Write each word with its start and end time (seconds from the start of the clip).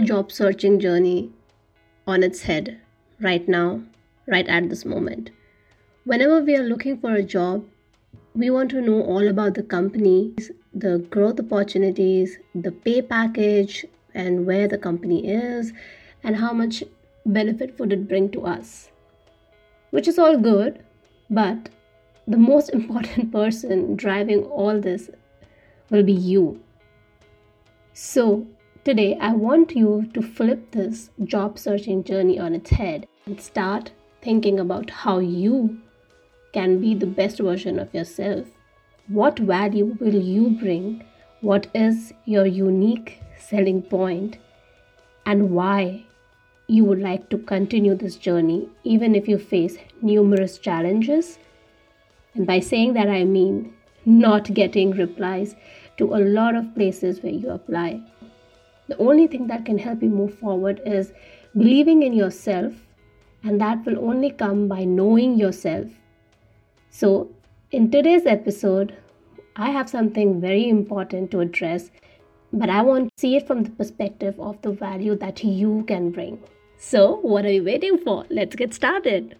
job 0.00 0.32
searching 0.32 0.80
journey 0.80 1.30
on 2.06 2.22
its 2.22 2.42
head 2.42 2.80
right 3.20 3.46
now, 3.48 3.82
right 4.26 4.48
at 4.48 4.68
this 4.68 4.84
moment. 4.84 5.30
Whenever 6.04 6.40
we 6.40 6.56
are 6.56 6.62
looking 6.62 6.98
for 6.98 7.14
a 7.14 7.22
job, 7.22 7.64
we 8.34 8.50
want 8.50 8.70
to 8.70 8.80
know 8.80 9.02
all 9.02 9.28
about 9.28 9.54
the 9.54 9.62
company, 9.62 10.34
the 10.72 10.98
growth 11.10 11.40
opportunities, 11.40 12.38
the 12.54 12.72
pay 12.72 13.02
package, 13.02 13.84
and 14.14 14.46
where 14.46 14.68
the 14.68 14.78
company 14.78 15.26
is, 15.26 15.72
and 16.22 16.36
how 16.36 16.52
much 16.52 16.82
benefit 17.26 17.78
would 17.78 17.92
it 17.92 18.08
bring 18.08 18.30
to 18.30 18.46
us. 18.46 18.90
Which 19.90 20.08
is 20.08 20.18
all 20.18 20.36
good, 20.36 20.82
but 21.28 21.68
the 22.26 22.36
most 22.36 22.70
important 22.80 23.32
person 23.32 23.96
driving 23.96 24.44
all 24.44 24.80
this 24.80 25.10
will 25.90 26.02
be 26.02 26.12
you. 26.12 26.60
So, 27.92 28.46
today 28.84 29.16
I 29.20 29.32
want 29.32 29.76
you 29.76 30.08
to 30.14 30.22
flip 30.22 30.70
this 30.70 31.10
job 31.24 31.58
searching 31.58 32.02
journey 32.02 32.38
on 32.38 32.54
its 32.54 32.70
head 32.70 33.06
and 33.26 33.40
start 33.40 33.92
thinking 34.22 34.58
about 34.58 34.90
how 34.90 35.18
you 35.18 35.78
can 36.52 36.80
be 36.80 36.94
the 36.94 37.06
best 37.06 37.38
version 37.38 37.78
of 37.78 37.94
yourself. 37.94 38.46
What 39.08 39.38
value 39.38 39.96
will 40.00 40.14
you 40.14 40.50
bring? 40.50 41.04
What 41.40 41.66
is 41.74 42.12
your 42.24 42.46
unique 42.46 43.20
selling 43.38 43.82
point? 43.82 44.38
And 45.26 45.50
why 45.50 46.06
you 46.66 46.84
would 46.84 47.00
like 47.00 47.28
to 47.30 47.38
continue 47.38 47.94
this 47.94 48.16
journey 48.16 48.68
even 48.84 49.14
if 49.14 49.28
you 49.28 49.38
face 49.38 49.76
numerous 50.00 50.58
challenges? 50.58 51.38
And 52.34 52.46
by 52.46 52.60
saying 52.60 52.94
that, 52.94 53.08
I 53.08 53.24
mean 53.24 53.74
not 54.06 54.54
getting 54.54 54.92
replies 54.92 55.54
to 55.98 56.14
a 56.14 56.24
lot 56.38 56.54
of 56.54 56.74
places 56.74 57.22
where 57.22 57.32
you 57.32 57.50
apply. 57.50 58.00
The 58.90 58.98
only 58.98 59.28
thing 59.28 59.46
that 59.46 59.64
can 59.64 59.78
help 59.78 60.02
you 60.02 60.08
move 60.08 60.34
forward 60.34 60.80
is 60.84 61.12
believing 61.56 62.02
in 62.02 62.12
yourself, 62.12 62.72
and 63.44 63.60
that 63.60 63.86
will 63.86 64.00
only 64.04 64.30
come 64.32 64.66
by 64.66 64.82
knowing 64.82 65.38
yourself. 65.38 65.86
So, 66.90 67.30
in 67.70 67.92
today's 67.92 68.26
episode, 68.26 68.96
I 69.54 69.70
have 69.70 69.88
something 69.88 70.40
very 70.40 70.68
important 70.68 71.30
to 71.30 71.38
address, 71.38 71.92
but 72.52 72.68
I 72.68 72.82
want 72.82 73.10
to 73.10 73.20
see 73.20 73.36
it 73.36 73.46
from 73.46 73.62
the 73.62 73.70
perspective 73.70 74.40
of 74.40 74.60
the 74.62 74.72
value 74.72 75.14
that 75.18 75.44
you 75.44 75.84
can 75.86 76.10
bring. 76.10 76.42
So, 76.76 77.20
what 77.22 77.44
are 77.44 77.52
you 77.52 77.62
waiting 77.62 77.96
for? 77.96 78.26
Let's 78.28 78.56
get 78.56 78.74
started. 78.74 79.36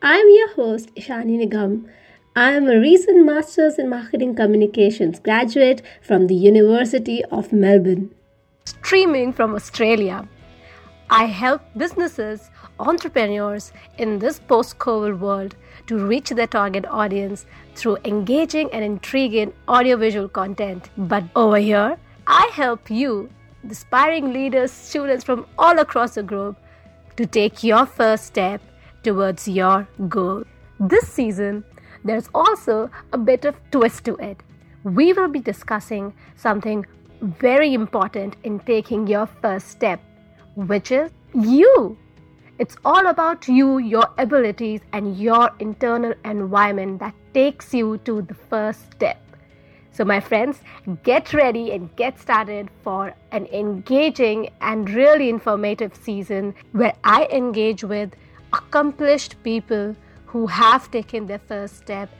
I'm 0.00 0.30
your 0.30 0.54
host, 0.54 0.94
Ishani 0.94 1.44
Nigam. 1.44 1.90
I 2.38 2.52
am 2.52 2.68
a 2.68 2.78
recent 2.78 3.24
Master's 3.24 3.78
in 3.78 3.88
Marketing 3.88 4.34
Communications 4.34 5.18
graduate 5.18 5.80
from 6.02 6.26
the 6.26 6.34
University 6.34 7.24
of 7.30 7.50
Melbourne. 7.50 8.14
Streaming 8.66 9.32
from 9.32 9.54
Australia, 9.54 10.28
I 11.08 11.24
help 11.24 11.62
businesses, 11.78 12.50
entrepreneurs 12.78 13.72
in 13.96 14.18
this 14.18 14.38
post 14.38 14.76
COVID 14.76 15.18
world 15.18 15.56
to 15.86 15.96
reach 15.96 16.28
their 16.28 16.46
target 16.46 16.84
audience 16.90 17.46
through 17.74 17.96
engaging 18.04 18.68
and 18.70 18.84
intriguing 18.84 19.54
audiovisual 19.66 20.28
content. 20.28 20.90
But 20.98 21.24
over 21.34 21.56
here, 21.56 21.96
I 22.26 22.50
help 22.52 22.90
you, 22.90 23.30
aspiring 23.66 24.34
leaders, 24.34 24.72
students 24.72 25.24
from 25.24 25.46
all 25.56 25.78
across 25.78 26.16
the 26.16 26.22
globe, 26.22 26.58
to 27.16 27.24
take 27.24 27.64
your 27.64 27.86
first 27.86 28.26
step 28.26 28.60
towards 29.02 29.48
your 29.48 29.88
goal. 30.10 30.44
This 30.78 31.08
season, 31.08 31.64
there's 32.06 32.28
also 32.34 32.90
a 33.12 33.18
bit 33.18 33.44
of 33.44 33.56
twist 33.70 34.04
to 34.04 34.16
it. 34.16 34.42
We 34.84 35.12
will 35.12 35.28
be 35.28 35.40
discussing 35.40 36.14
something 36.36 36.86
very 37.20 37.74
important 37.74 38.36
in 38.44 38.60
taking 38.60 39.06
your 39.06 39.26
first 39.26 39.68
step, 39.68 40.00
which 40.54 40.92
is 40.92 41.10
you. 41.34 41.96
It's 42.58 42.76
all 42.84 43.06
about 43.06 43.48
you, 43.48 43.78
your 43.78 44.08
abilities, 44.16 44.80
and 44.92 45.16
your 45.18 45.50
internal 45.58 46.14
environment 46.24 47.00
that 47.00 47.14
takes 47.34 47.74
you 47.74 47.98
to 47.98 48.22
the 48.22 48.34
first 48.34 48.92
step. 48.92 49.20
So, 49.92 50.04
my 50.04 50.20
friends, 50.20 50.60
get 51.02 51.32
ready 51.32 51.72
and 51.72 51.94
get 51.96 52.18
started 52.18 52.68
for 52.84 53.14
an 53.32 53.46
engaging 53.46 54.50
and 54.60 54.88
really 54.90 55.28
informative 55.30 55.96
season 55.96 56.54
where 56.72 56.94
I 57.02 57.26
engage 57.32 57.82
with 57.82 58.14
accomplished 58.52 59.42
people 59.42 59.96
who 60.26 60.46
have 60.46 60.90
taken 60.90 61.26
their 61.26 61.38
first 61.38 61.76
step, 61.78 62.10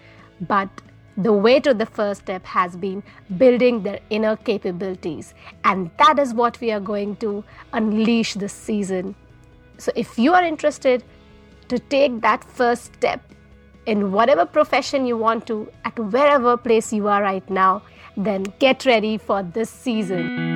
but 0.41 0.69
the 1.17 1.33
way 1.33 1.61
to 1.61 1.73
the 1.73 1.87
first 1.87 2.23
step 2.23 2.45
has 2.45 2.77
been 2.77 3.03
building 3.39 3.83
their 3.83 4.01
inner 4.11 4.37
capabilities. 4.37 5.35
And 5.65 5.91
that 5.99 6.19
is 6.19 6.35
what 6.35 6.61
we 6.61 6.71
are 6.71 6.81
going 6.81 7.17
to 7.17 7.45
unleash 7.73 8.35
this 8.35 8.53
season. 8.53 9.15
So, 9.79 9.93
if 9.95 10.19
you 10.19 10.35
are 10.35 10.45
interested 10.45 11.05
to 11.69 11.79
take 11.79 12.21
that 12.21 12.45
first 12.45 12.95
step 12.95 13.21
in 13.87 14.13
whatever 14.13 14.45
profession 14.47 15.07
you 15.07 15.17
want 15.17 15.47
to, 15.47 15.71
at 15.85 15.99
wherever 15.99 16.57
place 16.57 16.93
you 16.93 17.09
are 17.09 17.23
right 17.23 17.49
now, 17.49 17.83
then 18.17 18.45
get 18.59 18.87
ready 18.87 19.19
for 19.19 19.43
this 19.43 19.71
season. 19.71 20.56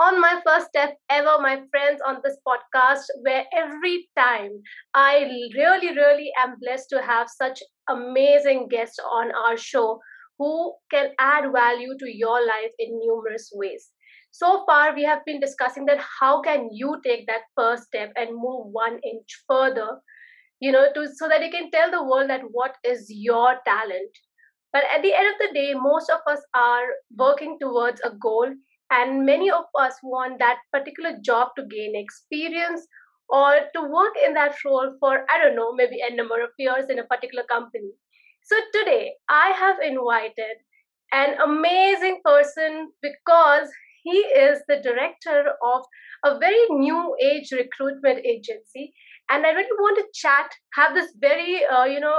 On 0.00 0.20
my 0.20 0.40
first 0.44 0.68
step 0.68 0.96
ever, 1.10 1.36
my 1.40 1.60
friends, 1.70 2.00
on 2.06 2.18
this 2.24 2.38
podcast, 2.48 3.04
where 3.22 3.44
every 3.52 4.08
time 4.18 4.50
I 4.94 5.18
really, 5.56 5.94
really 5.94 6.32
am 6.38 6.56
blessed 6.60 6.88
to 6.90 7.02
have 7.02 7.28
such 7.28 7.62
amazing 7.88 8.68
guests 8.68 8.98
on 8.98 9.30
our 9.32 9.56
show 9.56 10.00
who 10.38 10.74
can 10.90 11.10
add 11.18 11.52
value 11.52 11.96
to 11.98 12.06
your 12.10 12.44
life 12.46 12.72
in 12.78 12.98
numerous 12.98 13.50
ways. 13.54 13.90
So 14.32 14.64
far, 14.66 14.94
we 14.94 15.04
have 15.04 15.24
been 15.26 15.40
discussing 15.40 15.84
that 15.86 16.00
how 16.20 16.40
can 16.42 16.68
you 16.72 17.00
take 17.04 17.26
that 17.26 17.42
first 17.56 17.84
step 17.84 18.12
and 18.16 18.30
move 18.30 18.68
one 18.72 18.98
inch 19.04 19.44
further, 19.48 20.00
you 20.60 20.72
know, 20.72 20.92
to 20.94 21.08
so 21.14 21.28
that 21.28 21.44
you 21.44 21.50
can 21.50 21.70
tell 21.70 21.90
the 21.90 22.02
world 22.04 22.30
that 22.30 22.42
what 22.52 22.76
is 22.84 23.06
your 23.10 23.56
talent. 23.66 24.10
But 24.72 24.84
at 24.94 25.02
the 25.02 25.14
end 25.14 25.28
of 25.28 25.38
the 25.40 25.54
day, 25.54 25.74
most 25.74 26.10
of 26.10 26.20
us 26.26 26.40
are 26.54 26.86
working 27.16 27.58
towards 27.60 28.00
a 28.02 28.10
goal 28.10 28.52
and 28.90 29.24
many 29.24 29.50
of 29.50 29.64
us 29.78 29.94
want 30.02 30.38
that 30.38 30.58
particular 30.72 31.16
job 31.22 31.48
to 31.56 31.64
gain 31.64 31.94
experience 31.94 32.86
or 33.28 33.60
to 33.74 33.82
work 33.82 34.14
in 34.26 34.34
that 34.34 34.56
role 34.64 34.92
for 35.00 35.24
i 35.32 35.38
don't 35.38 35.56
know 35.56 35.72
maybe 35.72 36.00
a 36.06 36.14
number 36.14 36.42
of 36.42 36.50
years 36.58 36.90
in 36.90 36.98
a 36.98 37.04
particular 37.04 37.44
company. 37.44 37.92
So 38.42 38.56
today 38.74 39.12
i 39.28 39.50
have 39.50 39.76
invited 39.80 40.56
an 41.12 41.36
amazing 41.44 42.20
person 42.24 42.90
because 43.02 43.68
he 44.02 44.18
is 44.42 44.60
the 44.68 44.80
director 44.82 45.52
of 45.62 45.82
a 46.24 46.38
very 46.38 46.66
new 46.70 47.16
age 47.22 47.52
recruitment 47.52 48.24
agency. 48.24 48.92
And 49.30 49.46
i 49.46 49.50
really 49.50 49.78
want 49.78 49.98
to 49.98 50.20
chat 50.20 50.50
have 50.74 50.94
this 50.94 51.12
very 51.20 51.64
uh, 51.64 51.84
you 51.84 52.00
know 52.00 52.16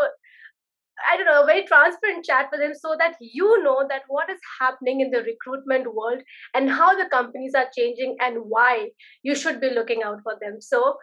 I 1.09 1.17
don't 1.17 1.25
know, 1.25 1.43
a 1.43 1.45
very 1.45 1.65
transparent 1.65 2.25
chat 2.25 2.49
with 2.51 2.61
him 2.61 2.73
so 2.73 2.95
that 2.97 3.15
you 3.19 3.63
know 3.63 3.85
that 3.89 4.03
what 4.07 4.29
is 4.29 4.39
happening 4.59 5.01
in 5.01 5.11
the 5.11 5.23
recruitment 5.23 5.93
world 5.93 6.21
and 6.53 6.69
how 6.69 6.95
the 6.95 7.09
companies 7.09 7.53
are 7.55 7.69
changing 7.77 8.17
and 8.19 8.37
why 8.47 8.89
you 9.23 9.35
should 9.35 9.61
be 9.61 9.69
looking 9.69 10.03
out 10.03 10.19
for 10.23 10.33
them. 10.41 10.59
So 10.59 10.95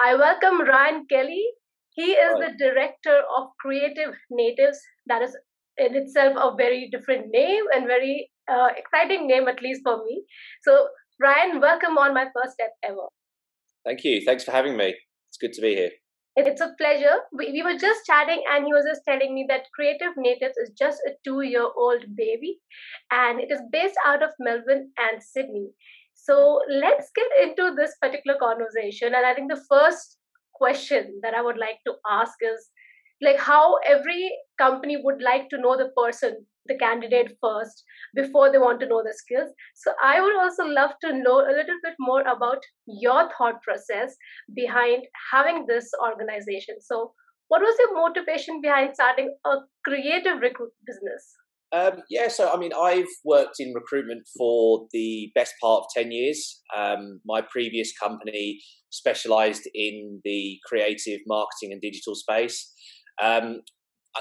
I 0.00 0.14
welcome 0.14 0.60
Ryan 0.62 1.06
Kelly. 1.10 1.44
He 1.90 2.12
is 2.12 2.34
the 2.38 2.52
director 2.58 3.22
of 3.36 3.48
Creative 3.58 4.14
Natives. 4.30 4.78
That 5.06 5.22
is 5.22 5.36
in 5.78 5.96
itself 5.96 6.36
a 6.36 6.54
very 6.54 6.88
different 6.90 7.28
name 7.30 7.64
and 7.74 7.86
very 7.86 8.30
uh, 8.50 8.68
exciting 8.76 9.26
name, 9.26 9.48
at 9.48 9.62
least 9.62 9.80
for 9.82 10.04
me. 10.04 10.22
So, 10.62 10.88
Ryan, 11.20 11.60
welcome 11.60 11.96
on 11.96 12.14
my 12.14 12.26
first 12.34 12.54
step 12.54 12.72
ever. 12.84 13.08
Thank 13.84 14.04
you. 14.04 14.22
Thanks 14.24 14.44
for 14.44 14.50
having 14.50 14.76
me. 14.76 14.94
It's 15.28 15.38
good 15.38 15.52
to 15.54 15.62
be 15.62 15.74
here. 15.74 15.90
It's 16.36 16.60
a 16.60 16.74
pleasure. 16.78 17.16
We, 17.32 17.50
we 17.52 17.62
were 17.62 17.78
just 17.78 18.04
chatting, 18.04 18.42
and 18.50 18.66
he 18.66 18.72
was 18.72 18.84
just 18.84 19.02
telling 19.08 19.34
me 19.34 19.46
that 19.48 19.70
Creative 19.74 20.12
Natives 20.16 20.56
is 20.58 20.70
just 20.78 21.00
a 21.06 21.12
two 21.24 21.40
year 21.42 21.66
old 21.76 22.04
baby 22.14 22.60
and 23.10 23.40
it 23.40 23.50
is 23.50 23.60
based 23.72 23.96
out 24.06 24.22
of 24.22 24.30
Melbourne 24.38 24.92
and 24.98 25.22
Sydney. 25.22 25.70
So 26.14 26.60
let's 26.68 27.10
get 27.14 27.48
into 27.48 27.74
this 27.74 27.96
particular 28.00 28.38
conversation. 28.38 29.14
And 29.14 29.24
I 29.26 29.34
think 29.34 29.50
the 29.50 29.64
first 29.68 30.18
question 30.54 31.20
that 31.22 31.34
I 31.34 31.42
would 31.42 31.58
like 31.58 31.78
to 31.86 31.94
ask 32.10 32.34
is 32.42 32.70
like 33.22 33.38
how 33.38 33.78
every 33.88 34.30
company 34.58 34.98
would 35.02 35.22
like 35.22 35.48
to 35.50 35.58
know 35.58 35.76
the 35.76 35.90
person 35.96 36.46
the 36.68 36.78
candidate 36.78 37.36
first 37.42 37.84
before 38.14 38.50
they 38.50 38.58
want 38.58 38.80
to 38.80 38.88
know 38.88 39.02
the 39.02 39.14
skills. 39.14 39.50
So 39.74 39.92
I 40.02 40.20
would 40.20 40.36
also 40.36 40.64
love 40.64 40.92
to 41.02 41.12
know 41.12 41.40
a 41.40 41.54
little 41.54 41.78
bit 41.82 41.94
more 41.98 42.22
about 42.22 42.62
your 42.86 43.28
thought 43.36 43.62
process 43.62 44.16
behind 44.54 45.04
having 45.32 45.66
this 45.66 45.90
organization. 46.02 46.76
So 46.80 47.12
what 47.48 47.60
was 47.60 47.76
your 47.78 47.94
motivation 47.94 48.60
behind 48.60 48.94
starting 48.94 49.34
a 49.44 49.56
creative 49.84 50.40
recruit 50.40 50.72
business? 50.86 51.34
Um, 51.72 52.02
yeah, 52.08 52.28
so 52.28 52.50
I 52.52 52.56
mean, 52.58 52.72
I've 52.78 53.08
worked 53.24 53.56
in 53.58 53.74
recruitment 53.74 54.22
for 54.36 54.86
the 54.92 55.30
best 55.34 55.54
part 55.60 55.82
of 55.82 55.86
10 55.94 56.12
years. 56.12 56.62
Um, 56.76 57.20
my 57.26 57.40
previous 57.40 57.92
company 57.96 58.60
specialized 58.90 59.68
in 59.74 60.20
the 60.24 60.58
creative 60.66 61.20
marketing 61.26 61.72
and 61.72 61.80
digital 61.80 62.14
space. 62.14 62.72
Um, 63.20 63.62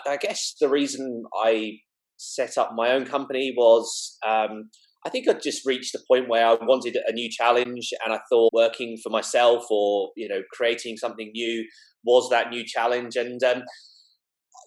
I 0.07 0.17
guess 0.17 0.55
the 0.59 0.67
reason 0.67 1.23
I 1.33 1.77
set 2.17 2.57
up 2.57 2.71
my 2.75 2.91
own 2.91 3.05
company 3.05 3.53
was 3.57 4.17
um, 4.25 4.69
I 5.05 5.09
think 5.09 5.29
I'd 5.29 5.41
just 5.41 5.65
reached 5.65 5.93
the 5.93 6.03
point 6.09 6.27
where 6.27 6.47
I 6.47 6.53
wanted 6.53 6.97
a 7.07 7.13
new 7.13 7.29
challenge, 7.29 7.91
and 8.03 8.13
I 8.13 8.19
thought 8.29 8.51
working 8.53 8.97
for 9.03 9.09
myself 9.09 9.65
or 9.69 10.11
you 10.17 10.27
know 10.27 10.41
creating 10.51 10.97
something 10.97 11.31
new 11.33 11.65
was 12.03 12.29
that 12.29 12.49
new 12.49 12.63
challenge. 12.65 13.15
And 13.15 13.41
um, 13.43 13.63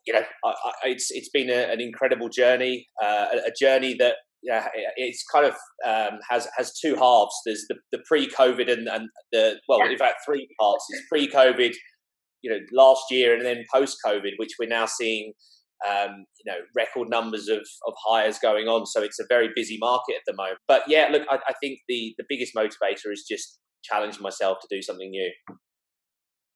you 0.07 0.13
know, 0.13 0.23
I, 0.45 0.49
I, 0.49 0.73
it's 0.85 1.11
it's 1.11 1.31
been 1.31 1.51
a, 1.51 1.73
an 1.73 1.81
incredible 1.81 2.29
journey, 2.29 2.87
uh, 3.03 3.27
a, 3.33 3.49
a, 3.49 3.53
journey 3.59 3.97
that 3.99 4.15
yeah, 4.43 4.69
it's 4.97 5.25
kind 5.33 5.45
of 5.45 5.55
um, 5.85 6.21
has 6.31 6.47
has 6.57 6.73
two 6.79 6.95
halves. 6.95 7.35
There's 7.45 7.65
the, 7.69 7.77
the 7.91 7.99
pre-COVID 8.07 8.71
and, 8.71 8.89
and 8.89 9.09
the 9.33 9.57
well, 9.69 9.81
in 9.83 9.99
fact, 9.99 10.21
three 10.25 10.49
parts. 10.61 10.85
It's 10.91 11.03
pre-COVID, 11.09 11.75
you 12.43 12.51
know, 12.51 12.59
last 12.73 13.03
year, 13.11 13.35
and 13.35 13.45
then 13.45 13.65
post-COVID, 13.75 14.33
which 14.37 14.53
we're 14.61 14.69
now 14.69 14.87
seeing 14.87 15.33
um, 15.87 16.25
you 16.45 16.51
know, 16.51 16.59
record 16.75 17.09
numbers 17.09 17.49
of, 17.49 17.61
of 17.87 17.95
hires 18.07 18.39
going 18.39 18.69
on. 18.69 18.87
So 18.87 19.03
it's 19.03 19.21
a 19.21 19.27
very 19.29 19.51
busy 19.55 19.79
market 19.81 20.17
at 20.17 20.23
the 20.27 20.35
moment. 20.35 20.59
But 20.67 20.83
yeah, 20.89 21.09
look, 21.11 21.23
I, 21.31 21.37
I 21.37 21.53
think 21.61 21.81
the, 21.89 22.15
the 22.19 22.25
biggest 22.29 22.55
motivator 22.55 23.13
is 23.13 23.25
just 23.29 23.59
challenging 23.85 24.23
myself 24.23 24.59
to 24.61 24.69
do 24.71 24.83
something 24.83 25.11
new. 25.11 25.31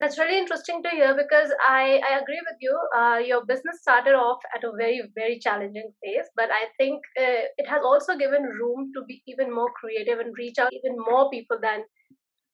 That's 0.00 0.18
really 0.18 0.36
interesting 0.36 0.82
to 0.82 0.90
hear 0.90 1.14
because 1.16 1.52
I, 1.68 2.00
I 2.10 2.18
agree 2.18 2.40
with 2.50 2.56
you. 2.60 2.76
Uh, 2.96 3.18
your 3.24 3.46
business 3.46 3.78
started 3.80 4.14
off 4.14 4.38
at 4.52 4.64
a 4.64 4.72
very, 4.76 5.00
very 5.14 5.38
challenging 5.38 5.92
phase, 6.02 6.26
but 6.34 6.48
I 6.50 6.66
think 6.76 7.00
uh, 7.16 7.46
it 7.56 7.68
has 7.68 7.82
also 7.84 8.16
given 8.16 8.42
room 8.42 8.90
to 8.96 9.04
be 9.06 9.22
even 9.28 9.54
more 9.54 9.70
creative 9.80 10.18
and 10.18 10.34
reach 10.36 10.58
out 10.58 10.72
even 10.72 10.96
more 10.98 11.30
people 11.30 11.58
than, 11.62 11.84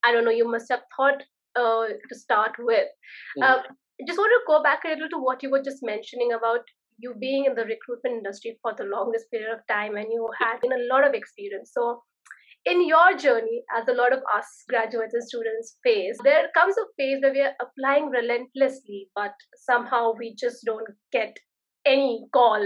I 0.05 0.13
don't 0.13 0.27
know, 0.27 0.31
you 0.31 0.47
must 0.47 0.71
have 0.71 0.81
thought 0.95 1.23
uh, 1.57 1.87
to 2.09 2.15
start 2.15 2.53
with. 2.59 2.89
Mm 3.39 3.63
just 4.07 4.19
want 4.19 4.31
to 4.31 4.47
go 4.47 4.63
back 4.63 4.81
a 4.85 4.91
little 4.91 5.09
to 5.11 5.19
what 5.19 5.43
you 5.43 5.51
were 5.51 5.63
just 5.63 5.83
mentioning 5.83 6.33
about 6.33 6.61
you 6.99 7.15
being 7.19 7.45
in 7.47 7.55
the 7.55 7.65
recruitment 7.65 8.17
industry 8.17 8.59
for 8.63 8.75
the 8.77 8.85
longest 8.85 9.31
period 9.31 9.53
of 9.53 9.67
time 9.69 9.97
and 9.97 10.07
you 10.11 10.29
had 10.39 10.59
a 10.65 10.87
lot 10.93 11.07
of 11.07 11.15
experience. 11.15 11.71
So, 11.73 12.03
in 12.65 12.87
your 12.87 13.17
journey, 13.17 13.63
as 13.75 13.89
a 13.89 13.95
lot 13.95 14.13
of 14.13 14.21
us 14.35 14.47
graduates 14.69 15.15
and 15.15 15.23
students 15.23 15.79
face, 15.83 16.19
there 16.25 16.49
comes 16.55 16.75
a 16.77 16.87
phase 16.99 17.19
where 17.23 17.33
we 17.33 17.41
are 17.41 17.55
applying 17.63 18.11
relentlessly, 18.11 19.09
but 19.15 19.33
somehow 19.65 20.13
we 20.19 20.35
just 20.39 20.65
don't 20.67 20.89
get 21.13 21.37
any 21.87 22.27
call. 22.33 22.61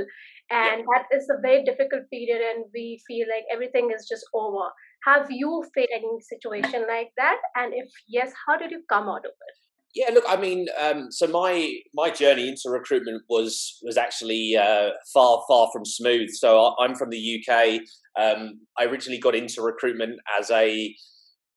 And 0.51 0.81
yeah. 0.81 0.85
that 0.97 1.17
is 1.17 1.29
a 1.31 1.41
very 1.41 1.63
difficult 1.63 2.11
period, 2.11 2.41
and 2.41 2.65
we 2.75 3.01
feel 3.07 3.27
like 3.29 3.45
everything 3.53 3.91
is 3.95 4.09
just 4.09 4.25
over. 4.35 4.71
Have 5.07 5.31
you 5.31 5.65
faced 5.75 5.93
any 5.95 6.21
situation 6.21 6.85
like 6.89 7.11
that? 7.17 7.39
And 7.55 7.73
if 7.75 7.89
yes, 8.09 8.33
how 8.47 8.57
did 8.57 8.71
you 8.71 8.83
come 8.89 9.09
out 9.09 9.25
of 9.25 9.33
it? 9.33 9.57
Yeah, 9.95 10.11
look, 10.15 10.25
I 10.27 10.37
mean, 10.37 10.69
um, 10.81 11.11
so 11.11 11.27
my 11.27 11.75
my 11.95 12.09
journey 12.09 12.49
into 12.49 12.71
recruitment 12.71 13.23
was 13.29 13.79
was 13.83 13.99
actually 13.99 14.57
uh, 14.57 14.91
far 15.13 15.43
far 15.47 15.69
from 15.73 15.85
smooth. 15.85 16.31
So 16.31 16.75
I'm 16.81 16.95
from 16.95 17.11
the 17.11 17.45
UK. 17.47 17.81
Um, 18.19 18.61
I 18.79 18.85
originally 18.85 19.21
got 19.21 19.35
into 19.35 19.61
recruitment 19.61 20.19
as 20.39 20.51
a 20.51 20.95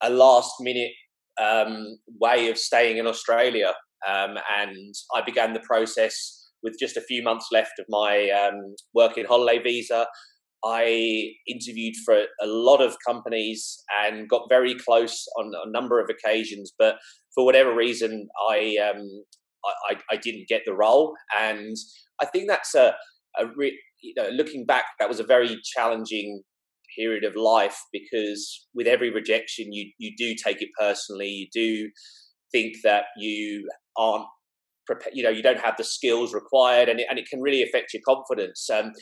a 0.01 0.09
last 0.09 0.55
minute 0.59 0.91
um, 1.41 1.97
way 2.19 2.49
of 2.49 2.57
staying 2.57 2.97
in 2.97 3.07
Australia, 3.07 3.73
um, 4.05 4.37
and 4.59 4.93
I 5.15 5.21
began 5.25 5.53
the 5.53 5.61
process 5.61 6.51
with 6.61 6.75
just 6.77 6.97
a 6.97 7.01
few 7.01 7.23
months 7.23 7.47
left 7.53 7.79
of 7.79 7.85
my 7.87 8.29
um, 8.31 8.75
working 8.93 9.25
holiday 9.25 9.61
visa. 9.63 10.07
I 10.65 11.33
interviewed 11.47 11.93
for 12.03 12.15
a 12.41 12.47
lot 12.47 12.81
of 12.81 12.97
companies 13.05 13.83
and 14.03 14.27
got 14.27 14.49
very 14.49 14.73
close 14.73 15.25
on 15.37 15.51
a 15.63 15.69
number 15.69 15.99
of 15.99 16.09
occasions, 16.09 16.73
but 16.77 16.95
for 17.35 17.45
whatever 17.45 17.75
reason, 17.75 18.27
I 18.49 18.77
um, 18.77 19.07
I, 19.89 19.97
I, 20.11 20.17
didn't 20.17 20.47
get 20.47 20.61
the 20.65 20.73
role, 20.73 21.13
and 21.39 21.75
I 22.21 22.25
think 22.25 22.47
that's 22.47 22.73
a, 22.73 22.95
a 23.37 23.45
re- 23.55 23.79
you 24.01 24.13
know 24.17 24.29
looking 24.29 24.65
back, 24.65 24.85
that 24.99 25.09
was 25.09 25.19
a 25.19 25.23
very 25.23 25.59
challenging 25.63 26.41
period 26.97 27.23
of 27.23 27.35
life 27.35 27.79
because 27.91 28.67
with 28.73 28.87
every 28.87 29.11
rejection, 29.11 29.71
you 29.71 29.91
you 29.99 30.13
do 30.17 30.33
take 30.33 30.61
it 30.61 30.69
personally. 30.79 31.27
You 31.27 31.47
do 31.53 31.89
think 32.51 32.77
that 32.83 33.05
you 33.17 33.69
aren't 33.97 34.25
you 35.13 35.23
know 35.23 35.29
you 35.29 35.43
don't 35.43 35.59
have 35.59 35.77
the 35.77 35.83
skills 35.83 36.33
required, 36.33 36.89
and 36.89 36.99
it, 36.99 37.07
and 37.09 37.19
it 37.19 37.27
can 37.29 37.41
really 37.41 37.61
affect 37.61 37.93
your 37.93 38.01
confidence. 38.03 38.67
Um, 38.69 38.93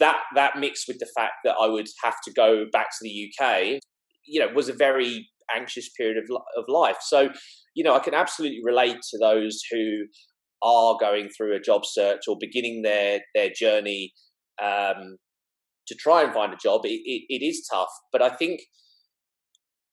that 0.00 0.18
that 0.34 0.58
mixed 0.58 0.86
with 0.88 0.98
the 0.98 1.08
fact 1.16 1.34
that 1.44 1.56
I 1.60 1.66
would 1.66 1.86
have 2.04 2.16
to 2.24 2.32
go 2.32 2.66
back 2.72 2.90
to 2.90 2.98
the 3.02 3.30
UK, 3.30 3.80
you 4.26 4.40
know, 4.40 4.48
was 4.54 4.68
a 4.68 4.74
very 4.74 5.28
anxious 5.54 5.88
period 5.96 6.18
of 6.18 6.24
of 6.56 6.64
life. 6.68 6.98
So, 7.00 7.30
you 7.74 7.84
know, 7.84 7.94
I 7.94 8.00
can 8.00 8.14
absolutely 8.14 8.60
relate 8.64 8.98
to 9.10 9.18
those 9.18 9.60
who 9.70 10.04
are 10.62 10.96
going 10.98 11.28
through 11.28 11.54
a 11.54 11.60
job 11.60 11.82
search 11.84 12.22
or 12.28 12.36
beginning 12.38 12.82
their 12.82 13.20
their 13.34 13.50
journey 13.50 14.12
um, 14.62 15.16
to 15.86 15.94
try 15.94 16.22
and 16.22 16.32
find 16.34 16.52
a 16.52 16.56
job. 16.56 16.82
It, 16.84 17.00
it, 17.04 17.24
it 17.28 17.44
is 17.44 17.66
tough, 17.70 17.90
but 18.12 18.22
I 18.22 18.30
think 18.30 18.60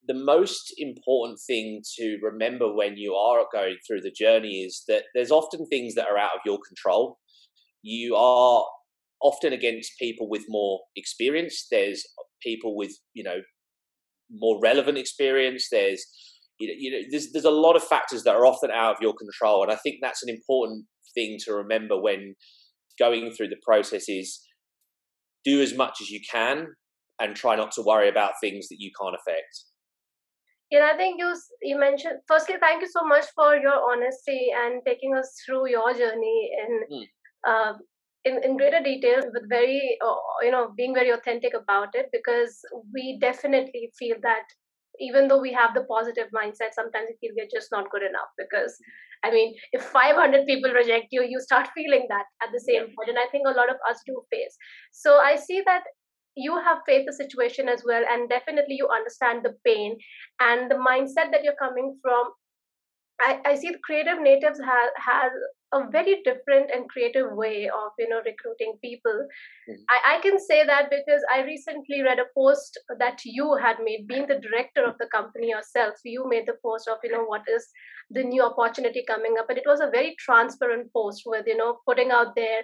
the 0.06 0.14
most 0.14 0.74
important 0.78 1.40
thing 1.48 1.82
to 1.98 2.18
remember 2.22 2.74
when 2.74 2.98
you 2.98 3.14
are 3.14 3.46
going 3.54 3.78
through 3.88 4.02
the 4.02 4.12
journey 4.12 4.64
is 4.64 4.84
that 4.88 5.04
there's 5.16 5.32
often 5.32 5.66
things 5.68 5.96
that 5.96 6.08
are 6.08 6.18
out 6.18 6.36
of 6.36 6.42
your 6.46 6.60
control. 6.68 7.20
You 7.84 8.16
are 8.16 8.66
often 9.24 9.54
against 9.54 9.98
people 10.00 10.30
with 10.30 10.44
more 10.50 10.82
experience. 10.96 11.68
There's 11.72 12.04
people 12.42 12.76
with 12.76 12.92
you 13.14 13.24
know 13.24 13.42
more 14.30 14.60
relevant 14.62 14.98
experience. 14.98 15.68
There's 15.72 16.06
you 16.60 16.68
know, 16.68 16.74
you 16.78 16.92
know 16.92 17.08
there's 17.12 17.32
there's 17.32 17.46
a 17.46 17.52
lot 17.52 17.76
of 17.76 17.84
factors 17.84 18.24
that 18.24 18.36
are 18.36 18.46
often 18.46 18.72
out 18.72 18.96
of 18.96 19.02
your 19.02 19.14
control, 19.14 19.64
and 19.64 19.72
I 19.72 19.76
think 19.76 19.98
that's 20.02 20.24
an 20.24 20.30
important 20.30 20.86
thing 21.16 21.38
to 21.46 21.54
remember 21.54 22.00
when 22.00 22.36
going 23.00 23.32
through 23.32 23.50
the 23.50 23.62
process 23.64 24.08
is 24.08 24.40
do 25.44 25.62
as 25.62 25.74
much 25.74 26.00
as 26.02 26.10
you 26.10 26.20
can 26.32 26.68
and 27.20 27.36
try 27.36 27.56
not 27.56 27.72
to 27.74 27.82
worry 27.82 28.10
about 28.10 28.34
things 28.42 28.68
that 28.70 28.78
you 28.80 28.92
can't 29.00 29.16
affect. 29.16 29.66
Yeah, 30.72 30.90
I 30.92 30.98
think 30.98 31.20
you 31.20 31.34
you 31.62 31.80
mentioned. 31.80 32.20
Firstly, 32.28 32.56
thank 32.60 32.82
you 32.82 32.90
so 32.90 33.06
much 33.06 33.26
for 33.36 33.56
your 33.56 33.80
honesty 33.92 34.48
and 34.56 34.82
taking 34.86 35.16
us 35.16 35.30
through 35.46 35.70
your 35.70 35.94
journey 35.94 36.52
in 36.62 36.98
mm. 36.98 37.04
uh, 37.48 37.74
in, 38.26 38.42
in 38.44 38.58
greater 38.58 38.82
detail 38.82 39.22
with 39.34 39.50
very 39.50 39.98
uh, 40.06 40.16
you 40.42 40.52
know 40.52 40.72
being 40.76 40.94
very 40.94 41.10
authentic 41.10 41.54
about 41.54 41.90
it 41.94 42.08
because 42.12 42.60
we 42.94 43.18
definitely 43.20 43.92
feel 43.98 44.16
that 44.22 44.44
even 45.00 45.28
though 45.28 45.42
we 45.42 45.52
have 45.52 45.74
the 45.74 45.84
positive 45.84 46.28
mindset 46.34 46.74
sometimes 46.74 47.08
we 47.10 47.18
feel 47.20 47.36
we're 47.36 47.54
just 47.54 47.72
not 47.72 47.90
good 47.90 48.04
enough 48.04 48.30
because 48.38 48.78
i 49.24 49.32
mean 49.32 49.54
if 49.72 49.82
500 49.82 50.46
people 50.46 50.72
reject 50.72 51.08
you 51.12 51.24
you 51.24 51.40
start 51.40 51.68
feeling 51.76 52.06
that 52.10 52.26
at 52.42 52.52
the 52.54 52.60
same 52.60 52.88
yeah. 52.88 52.94
point 52.96 53.10
and 53.10 53.18
i 53.18 53.28
think 53.32 53.48
a 53.48 53.58
lot 53.58 53.70
of 53.70 53.78
us 53.90 54.00
do 54.06 54.22
face 54.32 54.56
so 54.92 55.18
i 55.18 55.36
see 55.36 55.62
that 55.66 55.84
you 56.36 56.58
have 56.58 56.80
faced 56.86 57.06
the 57.06 57.14
situation 57.14 57.70
as 57.70 57.84
well 57.86 58.04
and 58.10 58.30
definitely 58.30 58.76
you 58.76 58.88
understand 58.90 59.42
the 59.44 59.56
pain 59.66 59.98
and 60.40 60.72
the 60.72 60.76
mindset 60.76 61.32
that 61.32 61.44
you're 61.44 61.62
coming 61.62 61.98
from 62.02 62.32
I, 63.22 63.40
I 63.46 63.56
see 63.56 63.70
the 63.70 63.80
creative 63.84 64.20
natives 64.20 64.60
have 64.60 64.90
has 64.98 65.32
a 65.74 65.90
very 65.92 66.22
different 66.24 66.70
and 66.72 66.90
creative 66.90 67.32
way 67.34 67.68
of 67.68 67.92
you 67.98 68.08
know 68.10 68.22
recruiting 68.26 68.74
people 68.82 69.28
mm-hmm. 69.70 69.82
I, 69.90 70.16
I 70.16 70.22
can 70.22 70.40
say 70.40 70.66
that 70.66 70.90
because 70.90 71.24
i 71.34 71.42
recently 71.44 72.02
read 72.02 72.20
a 72.20 72.32
post 72.36 72.80
that 73.00 73.20
you 73.26 73.56
had 73.56 73.78
made 73.84 74.08
being 74.08 74.28
the 74.28 74.40
director 74.40 74.86
of 74.86 74.98
the 75.00 75.08
company 75.08 75.50
yourself 75.50 75.96
you 76.04 76.28
made 76.28 76.46
the 76.46 76.58
post 76.64 76.88
of 76.88 76.98
you 77.04 77.12
know 77.12 77.26
what 77.26 77.42
is 77.48 77.68
the 78.14 78.24
new 78.24 78.44
opportunity 78.44 79.04
coming 79.08 79.36
up 79.40 79.50
and 79.50 79.58
it 79.58 79.66
was 79.66 79.80
a 79.80 79.90
very 79.92 80.16
transparent 80.20 80.92
post 80.94 81.24
with 81.26 81.46
you 81.48 81.58
know 81.58 81.78
putting 81.88 82.12
out 82.12 82.36
there 82.36 82.62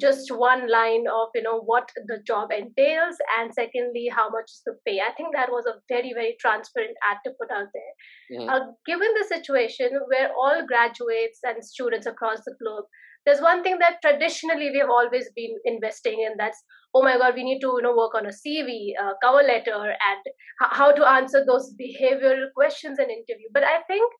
just 0.00 0.30
one 0.30 0.70
line 0.70 1.04
of 1.12 1.28
you 1.34 1.42
know 1.42 1.60
what 1.60 1.90
the 2.06 2.18
job 2.26 2.50
entails 2.50 3.16
and 3.38 3.52
secondly 3.54 4.08
how 4.14 4.28
much 4.30 4.44
is 4.46 4.62
the 4.64 4.74
pay. 4.86 5.00
I 5.00 5.12
think 5.16 5.34
that 5.34 5.50
was 5.50 5.66
a 5.66 5.80
very 5.88 6.12
very 6.14 6.36
transparent 6.40 6.96
ad 7.10 7.18
to 7.24 7.32
put 7.40 7.50
out 7.50 7.68
there. 7.74 7.92
Mm-hmm. 8.32 8.48
uh, 8.48 8.60
given 8.86 9.08
the 9.18 9.26
situation 9.26 9.90
where 10.06 10.30
all 10.32 10.66
graduates 10.66 11.40
and 11.42 11.64
students 11.64 12.06
across 12.06 12.38
the 12.44 12.54
globe 12.62 12.84
there's 13.26 13.40
one 13.40 13.62
thing 13.62 13.78
that 13.78 14.00
traditionally 14.02 14.70
we 14.70 14.78
have 14.78 14.90
always 14.90 15.28
been 15.36 15.56
investing 15.64 16.20
in 16.26 16.36
that's 16.38 16.62
oh 16.94 17.02
my 17.02 17.18
god 17.18 17.34
we 17.34 17.44
need 17.44 17.60
to 17.60 17.72
you 17.76 17.82
know 17.82 17.94
work 17.96 18.14
on 18.14 18.26
a 18.26 18.36
cv 18.40 18.92
a 19.00 19.12
cover 19.22 19.42
letter 19.42 19.82
and 19.84 20.22
h- 20.26 20.72
how 20.80 20.90
to 20.92 21.06
answer 21.06 21.44
those 21.44 21.74
behavioral 21.80 22.46
questions 22.54 22.98
in 22.98 23.10
interview. 23.10 23.48
But 23.52 23.64
i 23.64 23.80
think 23.86 24.12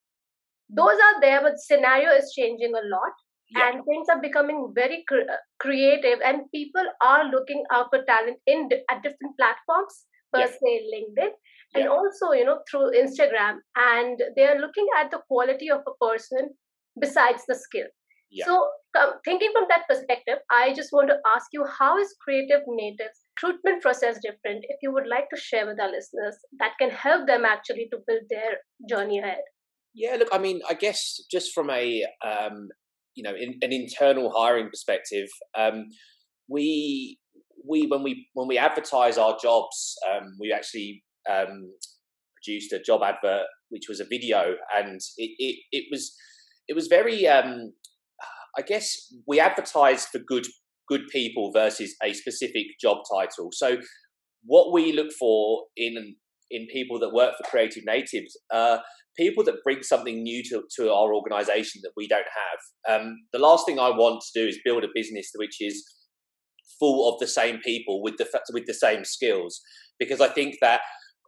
those 0.75 0.99
are 1.09 1.21
there 1.21 1.41
but 1.43 1.59
scenario 1.59 2.13
is 2.13 2.33
changing 2.37 2.75
a 2.75 2.87
lot 2.95 3.15
yeah. 3.51 3.69
and 3.69 3.85
things 3.85 4.09
are 4.09 4.21
becoming 4.21 4.73
very 4.75 5.05
uh, 5.13 5.37
creative 5.59 6.21
and 6.25 6.51
people 6.55 6.87
are 7.05 7.25
looking 7.31 7.63
out 7.73 7.87
for 7.91 8.03
talent 8.05 8.39
in 8.47 8.69
at 8.91 9.03
different 9.03 9.37
platforms 9.39 10.05
per 10.33 10.41
yeah. 10.41 10.57
se 10.57 10.75
linkedin 10.95 11.31
yeah. 11.31 11.81
and 11.81 11.89
also 11.89 12.33
you 12.41 12.45
know 12.45 12.59
through 12.71 12.87
instagram 13.03 13.61
and 13.91 14.27
they 14.37 14.47
are 14.53 14.59
looking 14.65 14.91
at 15.01 15.11
the 15.11 15.23
quality 15.29 15.71
of 15.71 15.93
a 15.93 15.97
person 16.07 16.51
besides 16.99 17.45
the 17.47 17.55
skill. 17.55 17.87
So, 18.47 18.69
um, 18.97 19.15
thinking 19.25 19.51
from 19.53 19.65
that 19.71 19.89
perspective, 19.89 20.39
I 20.51 20.73
just 20.73 20.91
want 20.93 21.09
to 21.09 21.19
ask 21.35 21.47
you 21.53 21.65
how 21.67 21.99
is 21.99 22.15
Creative 22.23 22.61
Natives 22.69 23.25
recruitment 23.37 23.83
process 23.83 24.19
different? 24.23 24.65
If 24.69 24.79
you 24.83 24.93
would 24.93 25.09
like 25.09 25.29
to 25.31 25.41
share 25.41 25.67
with 25.67 25.81
our 25.81 25.91
listeners, 25.91 26.37
that 26.59 26.75
can 26.79 26.91
help 26.91 27.27
them 27.27 27.45
actually 27.45 27.89
to 27.91 27.99
build 28.07 28.23
their 28.31 28.59
journey 28.89 29.19
ahead. 29.19 29.43
Yeah, 29.95 30.17
look, 30.19 30.29
I 30.33 30.39
mean, 30.39 30.61
I 30.69 30.75
guess 30.75 31.21
just 31.31 31.53
from 31.53 31.71
a 31.71 32.05
um, 32.25 32.69
you 33.15 33.23
know 33.23 33.35
in, 33.35 33.59
an 33.63 33.73
internal 33.73 34.33
hiring 34.35 34.69
perspective, 34.69 35.29
um, 35.59 35.87
we 36.49 37.19
we 37.69 37.87
when 37.89 38.03
we 38.03 38.27
when 38.35 38.49
we 38.49 38.59
advertise 38.59 39.19
our 39.19 39.37
jobs, 39.43 39.97
um, 40.11 40.37
we 40.41 40.53
actually 40.53 41.03
um, 41.29 41.73
produced 42.43 42.73
a 42.73 42.81
job 42.81 43.03
advert 43.03 43.47
which 43.71 43.85
was 43.89 44.01
a 44.01 44.05
video, 44.05 44.55
and 44.77 45.01
it 45.17 45.31
it, 45.39 45.57
it 45.73 45.85
was 45.91 46.15
it 46.69 46.75
was 46.75 46.87
very 46.87 47.27
um, 47.27 47.73
I 48.59 48.63
guess 48.63 48.95
we 49.27 49.41
advertised 49.41 50.09
for 50.09 50.19
good 50.19 50.47
good 50.89 51.07
people 51.09 51.53
versus 51.53 51.95
a 52.03 52.13
specific 52.13 52.67
job 52.81 52.99
title. 53.13 53.51
So 53.53 53.79
what 54.45 54.73
we 54.73 54.93
look 54.93 55.13
for 55.19 55.65
in 55.77 56.17
in 56.51 56.67
people 56.73 56.99
that 56.99 57.13
work 57.13 57.35
for 57.37 57.49
creative 57.49 57.85
natives 57.87 58.37
are 58.53 58.83
people 59.17 59.45
that 59.45 59.63
bring 59.65 59.83
something 59.83 60.23
new 60.23 60.43
to, 60.45 60.63
to 60.77 60.93
our 60.93 61.15
organization 61.15 61.81
that 61.83 61.93
we 61.97 62.09
don't 62.09 62.27
have. 62.87 63.01
Um, 63.01 63.17
the 63.33 63.39
last 63.39 63.67
thing 63.67 63.79
I 63.79 63.91
want 63.91 64.23
to 64.23 64.41
do 64.41 64.49
is 64.49 64.59
build 64.65 64.85
a 64.85 64.89
business 64.95 65.31
which 65.37 65.61
is 65.61 65.85
full 66.79 67.13
of 67.13 67.21
the 67.21 67.27
same 67.27 67.59
people 67.59 68.03
with 68.03 68.17
the 68.17 68.27
with 68.53 68.67
the 68.67 68.75
same 68.75 69.05
skills 69.05 69.61
because 69.99 70.21
I 70.21 70.29
think 70.29 70.57
that 70.63 70.81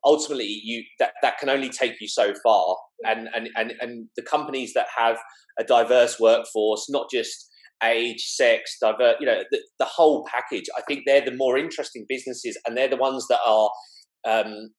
ultimately 0.05 0.61
you 0.65 0.83
that, 0.99 1.13
that 1.23 1.39
can 1.39 1.49
only 1.49 1.69
take 1.69 2.01
you 2.01 2.09
so 2.09 2.33
far 2.43 2.77
and, 3.05 3.29
and 3.35 3.49
and 3.57 3.75
and 3.81 4.09
the 4.17 4.23
companies 4.23 4.73
that 4.75 4.87
have 4.97 5.19
a 5.59 5.65
diverse 5.65 6.19
workforce 6.19 6.89
not 6.89 7.07
just 7.11 7.49
age 7.85 8.21
sex 8.21 8.79
divert 8.81 9.17
you 9.21 9.27
know 9.27 9.43
the, 9.51 9.61
the 9.79 9.85
whole 9.85 10.25
package 10.33 10.65
i 10.77 10.81
think 10.83 11.03
they're 11.05 11.25
the 11.25 11.37
more 11.37 11.59
interesting 11.59 12.07
businesses 12.09 12.57
and 12.65 12.77
they're 12.77 12.89
the 12.89 12.97
ones 12.97 13.27
that 13.29 13.41
are 13.45 13.71
um, 14.25 14.71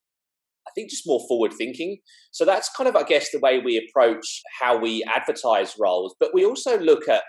I 0.67 0.71
think 0.75 0.89
just 0.89 1.07
more 1.07 1.25
forward 1.27 1.53
thinking. 1.53 1.97
So 2.31 2.45
that's 2.45 2.69
kind 2.75 2.87
of, 2.87 2.95
I 2.95 3.03
guess, 3.03 3.31
the 3.31 3.39
way 3.39 3.59
we 3.59 3.77
approach 3.77 4.41
how 4.61 4.77
we 4.77 5.03
advertise 5.03 5.75
roles. 5.79 6.15
But 6.19 6.33
we 6.33 6.45
also 6.45 6.79
look 6.79 7.07
at, 7.09 7.23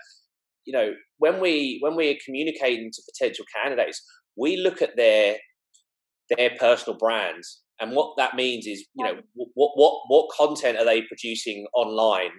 you 0.65 0.73
know, 0.73 0.93
when 1.17 1.39
we 1.39 1.79
when 1.81 1.95
we're 1.95 2.15
communicating 2.23 2.91
to 2.91 3.01
potential 3.13 3.45
candidates, 3.55 4.01
we 4.37 4.57
look 4.57 4.81
at 4.81 4.95
their 4.95 5.37
their 6.37 6.51
personal 6.59 6.97
brands 6.97 7.61
and 7.79 7.91
what 7.91 8.15
that 8.17 8.35
means 8.35 8.67
is, 8.67 8.85
you 8.95 9.05
know, 9.05 9.19
what 9.33 9.71
what 9.75 10.01
what 10.07 10.29
content 10.35 10.77
are 10.77 10.85
they 10.85 11.01
producing 11.03 11.65
online? 11.73 12.31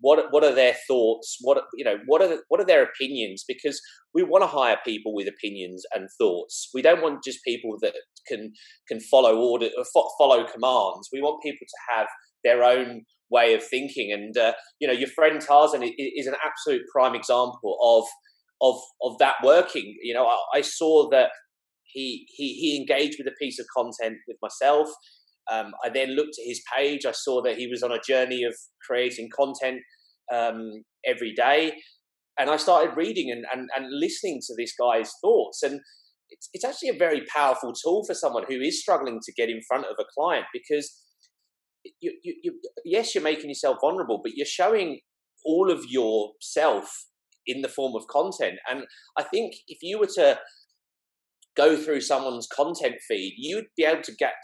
What 0.00 0.26
what 0.30 0.44
are 0.44 0.54
their 0.54 0.74
thoughts? 0.88 1.36
What 1.40 1.62
you 1.74 1.84
know, 1.84 1.98
what 2.06 2.22
are 2.22 2.38
what 2.48 2.60
are 2.60 2.66
their 2.66 2.82
opinions? 2.82 3.44
Because 3.46 3.80
we 4.14 4.22
want 4.22 4.42
to 4.42 4.48
hire 4.48 4.78
people 4.84 5.14
with 5.14 5.28
opinions 5.28 5.84
and 5.94 6.08
thoughts. 6.18 6.70
We 6.74 6.82
don't 6.82 7.02
want 7.02 7.24
just 7.24 7.44
people 7.46 7.76
that 7.82 7.94
can 8.26 8.52
can 8.88 9.00
follow 9.00 9.36
order, 9.36 9.68
uh, 9.78 10.00
follow 10.18 10.44
commands. 10.44 11.08
We 11.12 11.20
want 11.20 11.42
people 11.42 11.66
to 11.66 11.94
have 11.96 12.06
their 12.44 12.64
own 12.64 13.02
way 13.30 13.54
of 13.54 13.62
thinking. 13.62 14.12
And 14.12 14.36
uh, 14.36 14.54
you 14.80 14.88
know, 14.88 14.94
your 14.94 15.08
friend 15.08 15.40
Tarzan 15.40 15.82
is 15.82 16.26
an 16.26 16.34
absolute 16.44 16.82
prime 16.92 17.14
example 17.14 17.76
of 17.82 18.04
of 18.62 18.80
of 19.02 19.18
that 19.18 19.36
working. 19.44 19.96
You 20.02 20.14
know, 20.14 20.26
I, 20.26 20.58
I 20.58 20.60
saw 20.62 21.08
that 21.10 21.30
he 21.84 22.26
he 22.36 22.54
he 22.54 22.76
engaged 22.76 23.16
with 23.18 23.32
a 23.32 23.36
piece 23.40 23.58
of 23.58 23.66
content 23.76 24.18
with 24.26 24.36
myself. 24.42 24.88
Um, 25.50 25.72
I 25.84 25.88
then 25.88 26.10
looked 26.14 26.36
at 26.38 26.46
his 26.46 26.62
page. 26.76 27.06
I 27.06 27.12
saw 27.12 27.42
that 27.42 27.56
he 27.56 27.66
was 27.66 27.82
on 27.82 27.92
a 27.92 28.00
journey 28.00 28.44
of 28.44 28.54
creating 28.86 29.28
content 29.36 29.80
um, 30.32 30.82
every 31.06 31.32
day, 31.34 31.72
and 32.38 32.50
I 32.50 32.56
started 32.56 32.96
reading 32.96 33.30
and, 33.30 33.44
and 33.52 33.68
and 33.76 33.86
listening 33.90 34.40
to 34.46 34.54
this 34.56 34.74
guy's 34.80 35.12
thoughts. 35.22 35.62
And 35.62 35.80
it's 36.30 36.48
it's 36.52 36.64
actually 36.64 36.90
a 36.90 36.98
very 36.98 37.22
powerful 37.34 37.72
tool 37.72 38.04
for 38.06 38.14
someone 38.14 38.44
who 38.48 38.60
is 38.60 38.80
struggling 38.80 39.18
to 39.22 39.32
get 39.32 39.48
in 39.48 39.60
front 39.66 39.86
of 39.86 39.96
a 39.98 40.04
client 40.16 40.46
because 40.52 41.02
you, 42.00 42.12
you, 42.22 42.34
you 42.42 42.60
yes 42.84 43.14
you're 43.14 43.24
making 43.24 43.48
yourself 43.48 43.78
vulnerable, 43.80 44.20
but 44.22 44.32
you're 44.34 44.46
showing 44.46 45.00
all 45.44 45.70
of 45.70 45.84
yourself 45.88 47.06
in 47.46 47.62
the 47.62 47.68
form 47.68 47.94
of 47.96 48.06
content. 48.06 48.58
And 48.70 48.84
I 49.18 49.22
think 49.22 49.54
if 49.66 49.78
you 49.82 49.98
were 49.98 50.08
to 50.14 50.38
go 51.56 51.76
through 51.76 52.00
someone's 52.00 52.46
content 52.46 52.96
feed, 53.08 53.34
you'd 53.36 53.66
be 53.76 53.84
able 53.84 54.02
to 54.02 54.14
get 54.14 54.34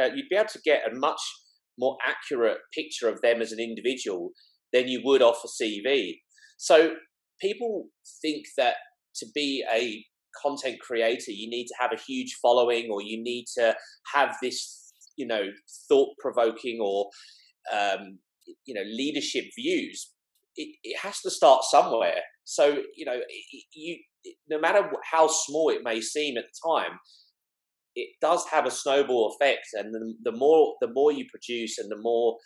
uh, 0.00 0.10
you'd 0.14 0.28
be 0.28 0.36
able 0.36 0.48
to 0.48 0.60
get 0.64 0.82
a 0.90 0.94
much 0.94 1.20
more 1.78 1.96
accurate 2.06 2.58
picture 2.74 3.08
of 3.08 3.20
them 3.22 3.40
as 3.40 3.52
an 3.52 3.60
individual 3.60 4.30
than 4.72 4.88
you 4.88 5.00
would 5.04 5.22
off 5.22 5.42
a 5.44 5.48
CV. 5.48 6.18
So 6.58 6.94
people 7.40 7.86
think 8.22 8.46
that 8.56 8.74
to 9.16 9.26
be 9.34 9.64
a 9.72 10.04
content 10.42 10.76
creator, 10.80 11.32
you 11.32 11.48
need 11.48 11.66
to 11.66 11.74
have 11.80 11.92
a 11.92 12.00
huge 12.00 12.36
following, 12.42 12.88
or 12.90 13.02
you 13.02 13.22
need 13.22 13.46
to 13.58 13.74
have 14.14 14.36
this, 14.42 14.92
you 15.16 15.26
know, 15.26 15.42
thought 15.88 16.10
provoking 16.18 16.78
or 16.82 17.08
um, 17.72 18.18
you 18.64 18.74
know 18.74 18.82
leadership 18.86 19.44
views. 19.58 20.12
It, 20.56 20.74
it 20.82 20.98
has 20.98 21.20
to 21.20 21.30
start 21.30 21.64
somewhere. 21.64 22.20
So 22.44 22.78
you 22.94 23.04
know, 23.04 23.18
you 23.74 23.98
no 24.48 24.58
matter 24.58 24.90
how 25.10 25.28
small 25.28 25.70
it 25.70 25.82
may 25.84 26.00
seem 26.00 26.36
at 26.36 26.44
the 26.44 26.70
time, 26.72 26.98
it 27.96 28.10
does 28.20 28.44
have 28.52 28.66
a 28.66 28.70
snowball 28.70 29.34
effect, 29.34 29.66
and 29.72 29.92
the, 29.92 30.14
the 30.30 30.36
more 30.36 30.76
the 30.80 30.92
more 30.92 31.10
you 31.10 31.24
produce 31.30 31.78
and 31.78 31.90
the 31.90 32.00
more 32.00 32.36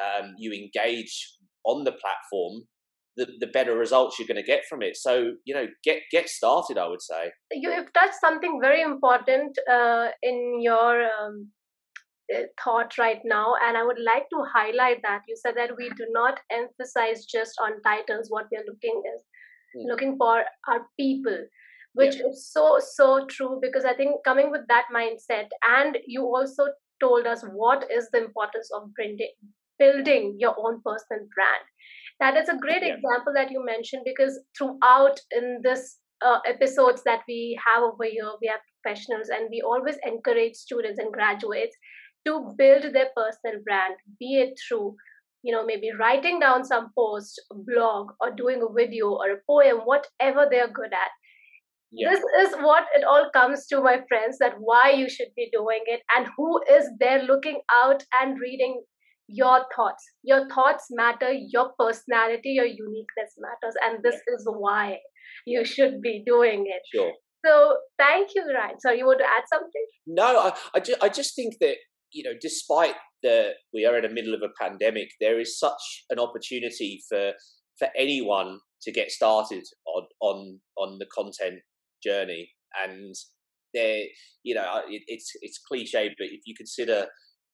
um, 0.00 0.34
you 0.38 0.52
engage 0.52 1.36
on 1.66 1.84
the 1.84 1.92
platform, 1.92 2.62
the, 3.16 3.26
the 3.40 3.48
better 3.48 3.76
results 3.76 4.18
you're 4.18 4.28
going 4.28 4.42
to 4.42 4.42
get 4.42 4.62
from 4.68 4.82
it. 4.82 4.96
So 4.96 5.32
you 5.44 5.54
know, 5.54 5.66
get 5.84 5.98
get 6.10 6.28
started. 6.28 6.78
I 6.78 6.86
would 6.88 7.02
say 7.02 7.32
you 7.52 7.70
have 7.70 7.92
touched 7.92 8.20
something 8.20 8.60
very 8.62 8.82
important 8.82 9.58
uh, 9.70 10.08
in 10.22 10.60
your 10.62 11.02
um, 11.02 11.48
uh, 12.34 12.42
thought 12.62 12.96
right 12.96 13.20
now, 13.24 13.54
and 13.66 13.76
I 13.76 13.82
would 13.82 13.98
like 13.98 14.30
to 14.30 14.44
highlight 14.54 15.02
that 15.02 15.22
you 15.28 15.36
said 15.36 15.56
that 15.56 15.76
we 15.76 15.90
do 15.90 16.06
not 16.10 16.38
emphasize 16.52 17.26
just 17.26 17.54
on 17.60 17.82
titles. 17.82 18.28
What 18.30 18.46
we 18.52 18.58
are 18.58 18.64
looking 18.66 19.02
is 19.12 19.22
mm. 19.76 19.88
looking 19.90 20.16
for 20.16 20.44
are 20.68 20.86
people 20.96 21.46
which 21.94 22.16
yeah. 22.16 22.26
is 22.28 22.48
so 22.50 22.78
so 22.78 23.26
true 23.26 23.58
because 23.60 23.84
i 23.84 23.94
think 23.94 24.24
coming 24.24 24.50
with 24.50 24.66
that 24.68 24.84
mindset 24.94 25.48
and 25.68 25.98
you 26.06 26.22
also 26.22 26.64
told 27.00 27.26
us 27.26 27.42
what 27.52 27.90
is 27.90 28.08
the 28.12 28.22
importance 28.22 28.70
of 28.74 28.92
branding, 28.94 29.32
building 29.78 30.36
your 30.38 30.54
own 30.58 30.80
personal 30.84 31.26
brand 31.34 31.64
that 32.20 32.36
is 32.36 32.48
a 32.48 32.58
great 32.58 32.82
yeah. 32.82 32.94
example 32.94 33.32
that 33.34 33.50
you 33.50 33.64
mentioned 33.64 34.02
because 34.04 34.38
throughout 34.56 35.18
in 35.32 35.60
this 35.62 35.98
uh, 36.24 36.38
episodes 36.46 37.02
that 37.04 37.20
we 37.26 37.58
have 37.64 37.82
over 37.82 38.04
here 38.04 38.30
we 38.40 38.46
have 38.46 38.60
professionals 38.82 39.28
and 39.28 39.48
we 39.50 39.62
always 39.62 39.96
encourage 40.04 40.54
students 40.54 40.98
and 40.98 41.12
graduates 41.12 41.74
to 42.26 42.54
build 42.58 42.82
their 42.92 43.08
personal 43.16 43.62
brand 43.64 43.94
be 44.18 44.40
it 44.40 44.58
through 44.68 44.94
you 45.42 45.52
know 45.52 45.64
maybe 45.64 45.90
writing 45.98 46.38
down 46.38 46.64
some 46.64 46.90
post 46.96 47.40
blog 47.66 48.10
or 48.20 48.30
doing 48.30 48.62
a 48.62 48.72
video 48.72 49.08
or 49.08 49.30
a 49.30 49.40
poem 49.46 49.78
whatever 49.84 50.46
they're 50.50 50.68
good 50.68 50.92
at 50.92 51.10
yeah. 51.92 52.10
this 52.10 52.20
is 52.42 52.54
what 52.60 52.84
it 52.94 53.04
all 53.04 53.30
comes 53.34 53.66
to 53.66 53.80
my 53.80 53.98
friends 54.08 54.38
that 54.38 54.54
why 54.58 54.90
you 54.90 55.08
should 55.08 55.30
be 55.36 55.48
doing 55.52 55.82
it 55.86 56.00
and 56.16 56.28
who 56.36 56.60
is 56.70 56.88
there 56.98 57.22
looking 57.22 57.60
out 57.74 58.02
and 58.20 58.38
reading 58.40 58.82
your 59.28 59.64
thoughts. 59.74 60.04
Your 60.22 60.48
thoughts 60.48 60.86
matter 60.90 61.32
your 61.32 61.70
personality 61.78 62.50
your 62.50 62.66
uniqueness 62.66 63.34
matters 63.38 63.74
and 63.84 64.02
this 64.02 64.16
is 64.16 64.46
why 64.46 64.98
you 65.46 65.64
should 65.64 66.00
be 66.00 66.22
doing 66.26 66.64
it. 66.66 66.82
Sure. 66.94 67.12
So 67.44 67.76
thank 67.98 68.30
you 68.34 68.44
ryan. 68.54 68.76
So 68.80 68.90
you 68.90 69.06
want 69.06 69.20
to 69.20 69.24
add 69.24 69.44
something? 69.52 69.86
No 70.06 70.38
i, 70.38 70.52
I, 70.74 70.80
just, 70.80 71.02
I 71.02 71.08
just 71.08 71.34
think 71.34 71.54
that 71.60 71.76
you 72.12 72.24
know 72.24 72.36
despite 72.40 72.94
that 73.22 73.52
we 73.72 73.84
are 73.84 73.96
in 73.96 74.02
the 74.02 74.08
middle 74.08 74.34
of 74.34 74.42
a 74.42 74.62
pandemic, 74.62 75.08
there 75.20 75.38
is 75.38 75.58
such 75.58 76.04
an 76.10 76.18
opportunity 76.18 77.02
for 77.08 77.32
for 77.78 77.88
anyone 77.96 78.58
to 78.82 78.92
get 78.92 79.10
started 79.10 79.64
on 79.86 80.06
on 80.20 80.60
on 80.76 80.98
the 80.98 81.06
content 81.14 81.60
journey 82.04 82.50
and 82.84 83.14
there 83.74 84.02
you 84.42 84.54
know 84.54 84.80
it, 84.88 85.02
it's 85.06 85.30
it's 85.42 85.60
cliche 85.66 86.14
but 86.18 86.26
if 86.26 86.40
you 86.44 86.54
consider 86.56 87.06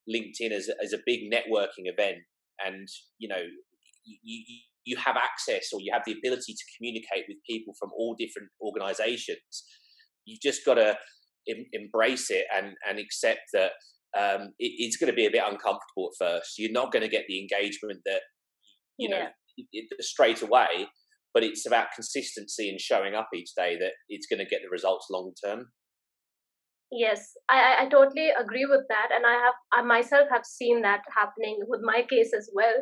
linkedin 0.08 0.52
as, 0.52 0.70
as 0.82 0.92
a 0.92 0.98
big 1.04 1.30
networking 1.32 1.84
event 1.84 2.18
and 2.64 2.88
you 3.18 3.28
know 3.28 3.42
you, 4.04 4.58
you 4.84 4.96
have 4.96 5.16
access 5.16 5.70
or 5.72 5.80
you 5.80 5.92
have 5.92 6.02
the 6.06 6.12
ability 6.12 6.52
to 6.52 6.64
communicate 6.76 7.24
with 7.28 7.36
people 7.48 7.74
from 7.78 7.90
all 7.96 8.14
different 8.18 8.48
organizations 8.62 9.64
you've 10.24 10.40
just 10.40 10.64
got 10.64 10.74
to 10.74 10.96
em- 11.48 11.66
embrace 11.72 12.30
it 12.30 12.44
and 12.54 12.74
and 12.88 12.98
accept 12.98 13.40
that 13.52 13.72
um, 14.16 14.52
it, 14.58 14.72
it's 14.78 14.96
going 14.96 15.10
to 15.10 15.16
be 15.16 15.26
a 15.26 15.30
bit 15.30 15.42
uncomfortable 15.44 16.10
at 16.10 16.26
first. 16.26 16.58
You're 16.58 16.72
not 16.72 16.92
going 16.92 17.02
to 17.02 17.08
get 17.08 17.24
the 17.28 17.40
engagement 17.40 18.00
that 18.06 18.22
you 18.98 19.08
yeah. 19.10 19.28
know 19.58 19.80
straight 20.00 20.42
away, 20.42 20.88
but 21.36 21.44
it's 21.44 21.66
about 21.66 21.92
consistency 21.94 22.70
and 22.70 22.80
showing 22.80 23.14
up 23.14 23.28
each 23.34 23.50
day 23.54 23.76
that 23.78 23.92
it's 24.08 24.26
going 24.26 24.38
to 24.38 24.46
get 24.46 24.62
the 24.64 24.70
results 24.70 25.08
long 25.10 25.34
term. 25.44 25.66
Yes, 26.90 27.32
I, 27.50 27.82
I 27.82 27.88
totally 27.90 28.30
agree 28.30 28.64
with 28.64 28.86
that, 28.88 29.08
and 29.14 29.26
I 29.26 29.34
have 29.44 29.54
I 29.74 29.82
myself 29.82 30.28
have 30.32 30.46
seen 30.46 30.80
that 30.80 31.02
happening 31.14 31.58
with 31.68 31.82
my 31.82 32.06
case 32.08 32.32
as 32.32 32.48
well. 32.54 32.72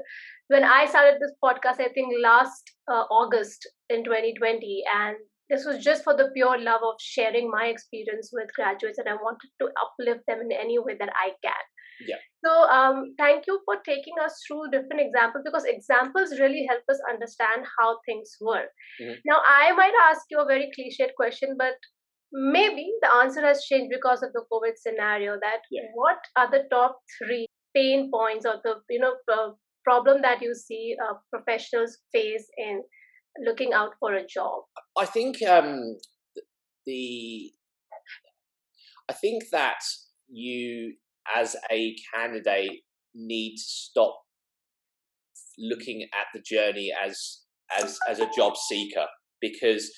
When 0.47 0.63
I 0.63 0.87
started 0.87 1.19
this 1.19 1.33
podcast, 1.43 1.81
I 1.81 1.89
think 1.95 2.15
last 2.23 2.63
uh, 2.87 3.07
August 3.11 3.67
in 3.91 4.05
2020, 4.05 4.85
and 5.03 5.17
this 5.51 5.65
was 5.65 5.83
just 5.83 6.05
for 6.05 6.15
the 6.17 6.31
pure 6.33 6.57
love 6.57 6.83
of 6.85 6.95
sharing 7.01 7.51
my 7.51 7.65
experience 7.65 8.31
with 8.33 8.55
graduates, 8.55 8.99
and 8.99 9.09
I 9.09 9.15
wanted 9.15 9.51
to 9.63 9.69
uplift 9.83 10.27
them 10.29 10.43
in 10.43 10.53
any 10.53 10.79
way 10.79 10.95
that 11.01 11.11
I 11.27 11.31
can. 11.43 11.65
Yeah. 12.01 12.17
So, 12.45 12.51
um, 12.69 13.15
thank 13.19 13.47
you 13.47 13.61
for 13.65 13.77
taking 13.87 14.15
us 14.23 14.41
through 14.47 14.71
different 14.71 15.01
examples 15.01 15.43
because 15.45 15.65
examples 15.65 16.39
really 16.39 16.67
help 16.69 16.83
us 16.91 17.01
understand 17.09 17.67
how 17.79 18.01
things 18.07 18.37
work. 18.41 18.71
Mhm. 19.01 19.21
Now, 19.25 19.41
I 19.47 19.73
might 19.73 19.95
ask 20.11 20.23
you 20.31 20.41
a 20.41 20.45
very 20.45 20.71
cliched 20.77 21.15
question, 21.15 21.57
but 21.57 21.77
maybe 22.33 22.93
the 23.01 23.15
answer 23.17 23.41
has 23.41 23.65
changed 23.65 23.91
because 23.91 24.23
of 24.23 24.33
the 24.33 24.45
COVID 24.53 24.77
scenario. 24.77 25.39
That 25.41 25.63
Yeah. 25.71 25.89
what 25.95 26.19
are 26.37 26.51
the 26.51 26.65
top 26.71 27.01
three 27.19 27.47
pain 27.75 28.11
points 28.11 28.47
or 28.47 28.61
the 28.65 28.83
you 28.91 28.99
know 29.01 29.17
uh, 29.33 29.53
problem 29.85 30.23
that 30.23 30.43
you 30.43 30.55
see 30.55 30.97
uh, 31.07 31.15
professionals 31.33 31.99
face 32.13 32.47
in 32.57 32.83
looking 33.45 33.73
out 33.73 33.95
for 33.99 34.15
a 34.15 34.27
job? 34.27 34.65
I 34.97 35.07
think 35.07 35.43
um, 35.43 35.97
the 36.87 37.53
I 39.09 39.13
think 39.13 39.49
that 39.51 39.83
you 40.29 40.97
as 41.35 41.57
a 41.71 41.95
candidate 42.15 42.81
need 43.15 43.57
to 43.57 43.63
stop 43.63 44.17
looking 45.59 46.03
at 46.13 46.27
the 46.35 46.41
journey 46.41 46.93
as 47.05 47.41
as 47.81 47.99
as 48.09 48.19
a 48.19 48.29
job 48.37 48.57
seeker 48.57 49.07
because 49.41 49.91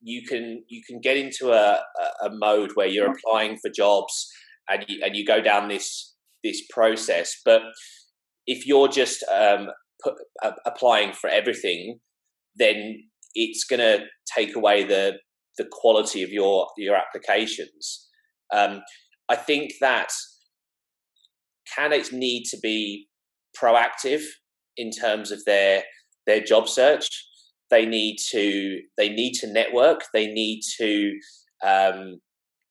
you 0.00 0.22
can 0.26 0.62
you 0.68 0.82
can 0.86 1.00
get 1.00 1.16
into 1.16 1.50
a, 1.52 1.82
a, 2.22 2.30
mode 2.30 2.70
where 2.74 2.86
you're 2.86 3.10
applying 3.10 3.58
for 3.58 3.70
jobs 3.70 4.30
and 4.68 4.84
you, 4.88 5.00
and 5.04 5.16
you 5.16 5.26
go 5.26 5.40
down 5.40 5.68
this 5.68 6.14
this 6.44 6.62
process 6.70 7.34
but 7.44 7.60
if 8.46 8.66
you're 8.66 8.88
just 8.88 9.22
um, 9.24 9.68
put, 10.02 10.14
uh, 10.42 10.52
applying 10.64 11.12
for 11.12 11.28
everything 11.28 11.98
then 12.56 13.02
it's 13.34 13.64
going 13.64 13.80
to 13.80 14.04
take 14.36 14.56
away 14.56 14.84
the 14.84 15.18
the 15.58 15.68
quality 15.70 16.22
of 16.22 16.30
your 16.30 16.68
your 16.76 16.96
applications. 16.96 18.08
Um, 18.52 18.82
I 19.28 19.36
think 19.36 19.72
that 19.80 20.10
candidates 21.76 22.12
need 22.12 22.44
to 22.50 22.58
be 22.62 23.08
proactive 23.60 24.22
in 24.76 24.90
terms 24.90 25.30
of 25.30 25.44
their 25.44 25.84
their 26.26 26.40
job 26.40 26.68
search. 26.68 27.08
They 27.70 27.86
need 27.86 28.16
to 28.30 28.80
they 28.96 29.08
need 29.08 29.34
to 29.34 29.52
network. 29.52 30.00
They 30.12 30.26
need 30.26 30.60
to 30.78 31.12
um, 31.64 32.20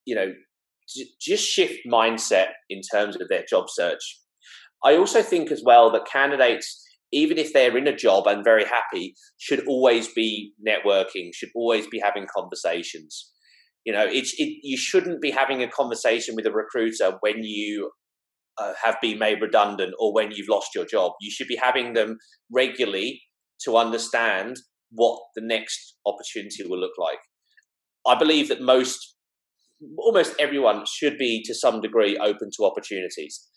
you 0.06 0.16
know 0.16 0.34
j- 0.88 1.10
just 1.22 1.44
shift 1.44 1.80
mindset 1.92 2.50
in 2.70 2.82
terms 2.94 3.20
of 3.20 3.28
their 3.30 3.46
job 3.50 3.66
search. 3.70 4.20
I 4.84 4.96
also 4.96 5.22
think 5.22 5.52
as 5.52 5.62
well 5.66 5.92
that 5.92 6.06
candidates 6.06 6.86
even 7.12 7.38
if 7.38 7.54
they're 7.54 7.78
in 7.78 7.88
a 7.88 7.96
job 7.96 8.28
and 8.28 8.44
very 8.44 8.66
happy, 8.66 9.16
should 9.38 9.66
always 9.68 10.08
be 10.14 10.54
networking, 10.66 11.30
should 11.34 11.50
always 11.56 11.88
be 11.88 12.00
having 12.00 12.28
conversations. 12.34 13.32
You 13.86 13.94
know, 13.94 14.06
it's 14.08 14.34
it, 14.38 14.60
you 14.62 14.78
shouldn't 14.78 15.22
be 15.22 15.32
having 15.32 15.64
a 15.64 15.68
conversation 15.68 16.36
with 16.36 16.46
a 16.46 16.52
recruiter 16.52 17.18
when 17.22 17.44
you 17.44 17.92
uh, 18.60 18.74
have 18.84 18.98
been 19.02 19.20
made 19.20 19.42
redundant 19.42 19.94
or 20.00 20.14
when 20.14 20.32
you've 20.32 20.50
lost 20.50 20.76
your 20.76 20.86
job. 20.86 21.14
You 21.22 21.32
should 21.32 21.48
be 21.48 21.56
having 21.56 21.94
them 21.94 22.18
regularly 22.52 23.22
to 23.66 23.78
understand 23.78 24.58
what 24.92 25.20
the 25.36 25.42
next 25.42 25.96
opportunity 26.06 26.66
will 26.68 26.80
look 26.80 26.98
like. 26.98 27.20
I 28.08 28.18
believe 28.18 28.50
that 28.50 28.62
most, 28.62 29.16
almost 29.98 30.34
everyone, 30.40 30.86
should 30.86 31.18
be 31.18 31.44
to 31.46 31.54
some 31.54 31.82
degree 31.82 32.18
open 32.18 32.50
to 32.58 32.66
opportunities 32.66 33.48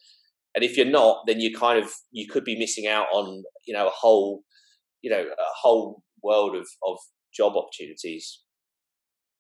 and 0.55 0.65
if 0.65 0.77
you're 0.77 0.87
not 0.87 1.23
then 1.27 1.41
you 1.41 1.55
kind 1.55 1.83
of 1.83 1.91
you 2.11 2.29
could 2.29 2.45
be 2.45 2.59
missing 2.59 2.87
out 2.87 3.07
on 3.13 3.43
you 3.67 3.75
know 3.75 3.87
a 3.87 3.93
whole 3.93 4.43
you 5.01 5.11
know 5.11 5.23
a 5.23 5.53
whole 5.61 6.03
world 6.23 6.55
of 6.55 6.67
of 6.87 6.99
job 7.35 7.55
opportunities 7.57 8.43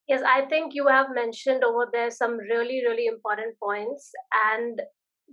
Yes, 0.09 0.21
I 0.27 0.47
think 0.47 0.73
you 0.75 0.89
have 0.89 1.07
mentioned 1.15 1.63
over 1.63 1.89
there 1.93 2.11
some 2.11 2.37
really, 2.37 2.83
really 2.85 3.07
important 3.07 3.57
points, 3.63 4.11
and 4.53 4.81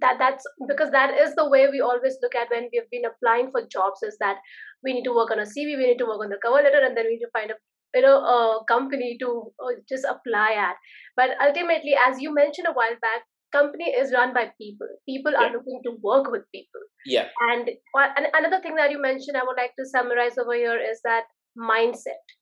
that 0.01 0.17
that's 0.19 0.45
because 0.67 0.91
that 0.91 1.17
is 1.17 1.35
the 1.35 1.49
way 1.49 1.67
we 1.69 1.81
always 1.81 2.17
look 2.21 2.35
at 2.35 2.49
when 2.49 2.69
we've 2.71 2.89
been 2.91 3.05
applying 3.05 3.51
for 3.51 3.65
jobs 3.67 4.03
is 4.03 4.17
that 4.19 4.37
we 4.83 4.93
need 4.93 5.03
to 5.03 5.15
work 5.15 5.31
on 5.31 5.39
a 5.39 5.43
CV, 5.43 5.77
we 5.77 5.87
need 5.87 5.97
to 5.97 6.05
work 6.05 6.21
on 6.21 6.29
the 6.29 6.39
cover 6.43 6.61
letter, 6.61 6.83
and 6.83 6.95
then 6.95 7.05
we 7.05 7.17
need 7.17 7.25
to 7.25 7.33
find 7.33 7.51
a 7.51 7.55
you 7.95 8.01
know 8.01 8.19
a 8.19 8.63
company 8.67 9.17
to 9.19 9.51
uh, 9.63 9.75
just 9.87 10.05
apply 10.05 10.53
at. 10.53 10.75
But 11.15 11.31
ultimately, 11.41 11.95
as 12.07 12.21
you 12.21 12.33
mentioned 12.33 12.67
a 12.67 12.73
while 12.73 12.97
back, 13.01 13.23
company 13.51 13.85
is 13.85 14.13
run 14.13 14.33
by 14.33 14.51
people. 14.61 14.87
People 15.07 15.35
are 15.35 15.51
looking 15.51 15.81
to 15.85 15.97
work 16.01 16.31
with 16.31 16.43
people. 16.53 16.81
yeah 17.05 17.27
And 17.49 17.69
and 17.95 18.27
another 18.33 18.61
thing 18.61 18.75
that 18.75 18.91
you 18.91 19.01
mentioned, 19.01 19.37
I 19.37 19.43
would 19.43 19.57
like 19.57 19.75
to 19.79 19.85
summarize 19.85 20.37
over 20.37 20.53
here 20.53 20.79
is 20.79 21.01
that 21.03 21.23
mindset. 21.57 22.35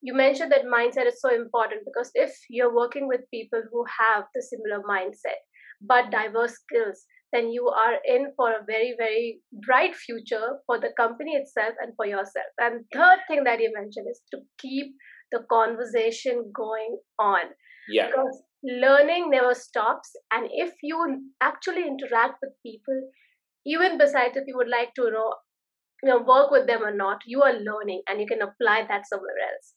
You 0.00 0.14
mentioned 0.14 0.50
that 0.50 0.66
mindset 0.66 1.06
is 1.06 1.20
so 1.20 1.32
important 1.32 1.82
because 1.84 2.10
if 2.14 2.36
you're 2.50 2.74
working 2.74 3.06
with 3.06 3.30
people 3.30 3.62
who 3.70 3.84
have 3.98 4.24
the 4.34 4.42
similar 4.42 4.82
mindset 4.82 5.38
but 5.86 6.10
diverse 6.10 6.54
skills, 6.54 7.04
then 7.32 7.50
you 7.50 7.68
are 7.68 7.96
in 8.04 8.32
for 8.36 8.50
a 8.50 8.64
very, 8.66 8.94
very 8.96 9.40
bright 9.66 9.94
future 9.94 10.58
for 10.66 10.78
the 10.78 10.92
company 10.96 11.32
itself 11.32 11.74
and 11.80 11.92
for 11.96 12.06
yourself. 12.06 12.52
And 12.58 12.84
third 12.92 13.20
thing 13.28 13.44
that 13.44 13.60
you 13.60 13.72
mentioned 13.74 14.06
is 14.10 14.20
to 14.32 14.40
keep 14.58 14.94
the 15.30 15.40
conversation 15.50 16.52
going 16.54 16.98
on. 17.18 17.44
Yeah. 17.88 18.08
Because 18.08 18.42
learning 18.64 19.30
never 19.30 19.54
stops 19.54 20.12
and 20.30 20.48
if 20.52 20.72
you 20.82 20.96
actually 21.40 21.82
interact 21.82 22.36
with 22.40 22.52
people 22.64 23.10
even 23.66 23.98
besides 23.98 24.36
if 24.36 24.44
you 24.46 24.56
would 24.56 24.68
like 24.68 24.94
to 24.94 25.02
you 25.02 25.10
know, 25.10 25.34
you 26.02 26.08
know 26.08 26.22
work 26.22 26.50
with 26.50 26.66
them 26.68 26.82
or 26.82 26.94
not 26.94 27.18
you 27.26 27.42
are 27.42 27.54
learning 27.54 28.02
and 28.06 28.20
you 28.20 28.26
can 28.26 28.40
apply 28.40 28.86
that 28.86 29.02
somewhere 29.08 29.34
else 29.50 29.74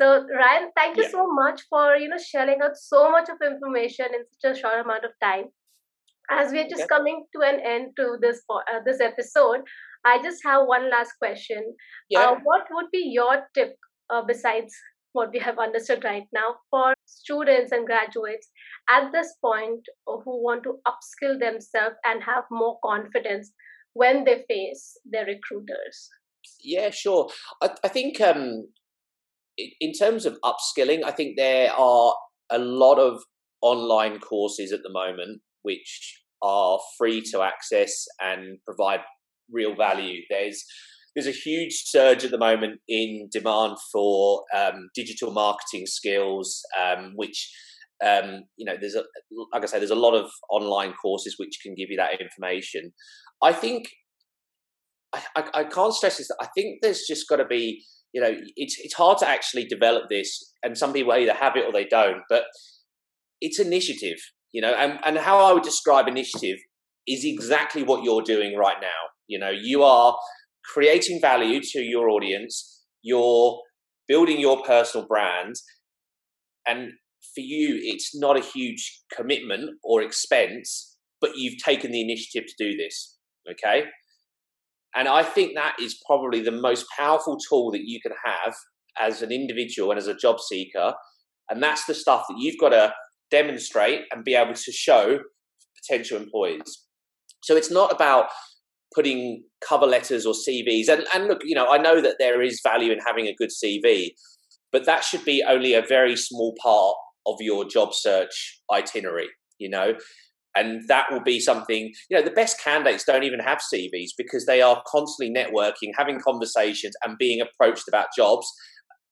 so 0.00 0.08
ryan 0.40 0.70
thank 0.76 0.96
you 0.96 1.04
Yeah. 1.04 1.10
so 1.16 1.26
much 1.38 1.62
for 1.68 1.96
you 1.96 2.08
know 2.08 2.20
sharing 2.26 2.62
out 2.62 2.76
so 2.76 3.10
much 3.10 3.28
of 3.28 3.46
information 3.46 4.06
in 4.18 4.24
such 4.32 4.50
a 4.52 4.60
short 4.60 4.84
amount 4.84 5.04
of 5.04 5.16
time 5.22 5.46
as 6.30 6.52
we're 6.52 6.68
just 6.68 6.82
Okay. 6.84 6.92
coming 6.94 7.24
to 7.34 7.42
an 7.46 7.60
end 7.60 7.92
to 7.96 8.16
this 8.20 8.42
uh, 8.50 8.80
this 8.86 9.00
episode 9.00 9.60
i 10.04 10.14
just 10.22 10.46
have 10.50 10.66
one 10.66 10.90
last 10.90 11.18
question 11.18 11.74
yeah 12.08 12.30
uh, 12.30 12.34
what 12.44 12.72
would 12.76 12.90
be 12.92 13.04
your 13.18 13.34
tip 13.54 13.76
uh, 14.10 14.22
besides 14.32 14.74
what 15.12 15.30
we 15.32 15.40
have 15.40 15.58
understood 15.58 16.04
right 16.04 16.28
now 16.32 16.54
for 16.70 16.94
students 17.04 17.72
and 17.72 17.86
graduates 17.86 18.48
at 18.88 19.10
this 19.12 19.34
point 19.42 19.80
who 20.06 20.42
want 20.44 20.62
to 20.62 20.78
upskill 20.86 21.38
themselves 21.38 21.96
and 22.04 22.22
have 22.22 22.44
more 22.50 22.78
confidence 22.84 23.52
when 23.94 24.24
they 24.24 24.44
face 24.48 24.96
their 25.04 25.26
recruiters? 25.26 26.08
Yeah, 26.62 26.90
sure. 26.90 27.28
I, 27.60 27.70
I 27.84 27.88
think 27.88 28.20
um, 28.20 28.68
in, 29.80 29.92
terms 29.92 30.26
of 30.26 30.38
upskilling, 30.44 31.04
I 31.04 31.10
think 31.10 31.36
there 31.36 31.72
are 31.72 32.14
a 32.50 32.58
lot 32.58 32.98
of 32.98 33.22
online 33.62 34.18
courses 34.18 34.72
at 34.72 34.80
the 34.82 34.90
moment 34.90 35.40
which 35.62 36.22
are 36.42 36.78
free 36.98 37.20
to 37.32 37.42
access 37.42 38.04
and 38.20 38.58
provide 38.64 39.00
real 39.50 39.74
value. 39.74 40.22
There's 40.30 40.64
there's 41.14 41.26
a 41.26 41.32
huge 41.32 41.82
surge 41.86 42.24
at 42.24 42.30
the 42.30 42.38
moment 42.38 42.80
in 42.88 43.28
demand 43.32 43.76
for 43.92 44.44
um, 44.56 44.88
digital 44.94 45.32
marketing 45.32 45.86
skills, 45.86 46.62
um, 46.80 47.12
which 47.16 47.50
um, 48.04 48.44
you 48.56 48.64
know 48.64 48.76
there's 48.80 48.94
a 48.94 49.02
like 49.52 49.62
I 49.62 49.66
say 49.66 49.78
there's 49.78 49.90
a 49.90 49.96
lot 49.96 50.14
of 50.14 50.30
online 50.50 50.94
courses 50.94 51.34
which 51.36 51.58
can 51.62 51.74
give 51.74 51.90
you 51.90 51.96
that 51.96 52.20
information. 52.20 52.92
I 53.42 53.52
think 53.52 53.88
I, 55.12 55.44
I 55.54 55.64
can't 55.64 55.94
stress 55.94 56.18
this. 56.18 56.30
I 56.40 56.46
think 56.54 56.78
there's 56.82 57.06
just 57.06 57.28
got 57.28 57.36
to 57.36 57.44
be, 57.44 57.84
you 58.12 58.20
know, 58.20 58.32
it's 58.56 58.76
it's 58.80 58.94
hard 58.94 59.18
to 59.18 59.28
actually 59.28 59.64
develop 59.64 60.04
this, 60.08 60.52
and 60.62 60.76
some 60.76 60.92
people 60.92 61.12
either 61.12 61.34
have 61.34 61.56
it 61.56 61.64
or 61.64 61.72
they 61.72 61.84
don't. 61.84 62.22
But 62.28 62.44
it's 63.40 63.60
initiative, 63.60 64.18
you 64.52 64.60
know, 64.60 64.74
and 64.74 64.98
and 65.04 65.18
how 65.18 65.38
I 65.38 65.52
would 65.52 65.62
describe 65.62 66.08
initiative 66.08 66.58
is 67.06 67.24
exactly 67.24 67.82
what 67.82 68.04
you're 68.04 68.22
doing 68.22 68.56
right 68.56 68.76
now. 68.80 69.10
You 69.26 69.38
know, 69.38 69.50
you 69.50 69.82
are 69.82 70.16
creating 70.64 71.20
value 71.20 71.60
to 71.60 71.80
your 71.80 72.08
audience. 72.10 72.82
You're 73.02 73.60
building 74.08 74.40
your 74.40 74.62
personal 74.64 75.06
brand, 75.06 75.54
and 76.66 76.92
for 77.34 77.40
you, 77.40 77.78
it's 77.80 78.10
not 78.14 78.36
a 78.36 78.42
huge 78.42 79.02
commitment 79.16 79.70
or 79.84 80.02
expense, 80.02 80.96
but 81.20 81.36
you've 81.36 81.62
taken 81.62 81.92
the 81.92 82.00
initiative 82.00 82.48
to 82.48 82.64
do 82.64 82.76
this. 82.76 83.18
Okay. 83.50 83.84
And 84.94 85.08
I 85.08 85.22
think 85.22 85.52
that 85.54 85.76
is 85.80 86.00
probably 86.06 86.40
the 86.40 86.50
most 86.50 86.86
powerful 86.98 87.38
tool 87.48 87.70
that 87.72 87.82
you 87.84 88.00
can 88.00 88.12
have 88.24 88.54
as 89.00 89.22
an 89.22 89.30
individual 89.30 89.90
and 89.90 89.98
as 89.98 90.08
a 90.08 90.14
job 90.14 90.40
seeker. 90.40 90.94
And 91.48 91.62
that's 91.62 91.84
the 91.86 91.94
stuff 91.94 92.24
that 92.28 92.38
you've 92.38 92.58
got 92.60 92.70
to 92.70 92.92
demonstrate 93.30 94.02
and 94.12 94.24
be 94.24 94.34
able 94.34 94.54
to 94.54 94.72
show 94.72 95.20
potential 95.76 96.18
employees. 96.18 96.86
So 97.42 97.56
it's 97.56 97.70
not 97.70 97.92
about 97.92 98.26
putting 98.94 99.44
cover 99.66 99.86
letters 99.86 100.26
or 100.26 100.34
CVs. 100.34 100.88
And, 100.88 101.06
and 101.14 101.28
look, 101.28 101.40
you 101.44 101.54
know, 101.54 101.70
I 101.70 101.78
know 101.78 102.00
that 102.00 102.16
there 102.18 102.42
is 102.42 102.60
value 102.62 102.92
in 102.92 102.98
having 103.06 103.26
a 103.26 103.34
good 103.34 103.50
CV, 103.50 104.10
but 104.72 104.84
that 104.86 105.04
should 105.04 105.24
be 105.24 105.44
only 105.48 105.74
a 105.74 105.82
very 105.82 106.16
small 106.16 106.54
part 106.62 106.96
of 107.26 107.36
your 107.40 107.64
job 107.64 107.94
search 107.94 108.60
itinerary, 108.72 109.28
you 109.58 109.68
know, 109.68 109.94
and 110.56 110.82
that 110.88 111.06
will 111.10 111.22
be 111.22 111.38
something, 111.38 111.92
you 112.08 112.16
know, 112.16 112.24
the 112.24 112.30
best 112.30 112.60
candidates 112.62 113.04
don't 113.04 113.22
even 113.22 113.40
have 113.40 113.60
CVs 113.72 114.10
because 114.18 114.46
they 114.46 114.60
are 114.62 114.82
constantly 114.86 115.32
networking, 115.32 115.92
having 115.96 116.20
conversations, 116.20 116.94
and 117.04 117.16
being 117.18 117.40
approached 117.40 117.88
about 117.88 118.08
jobs, 118.16 118.46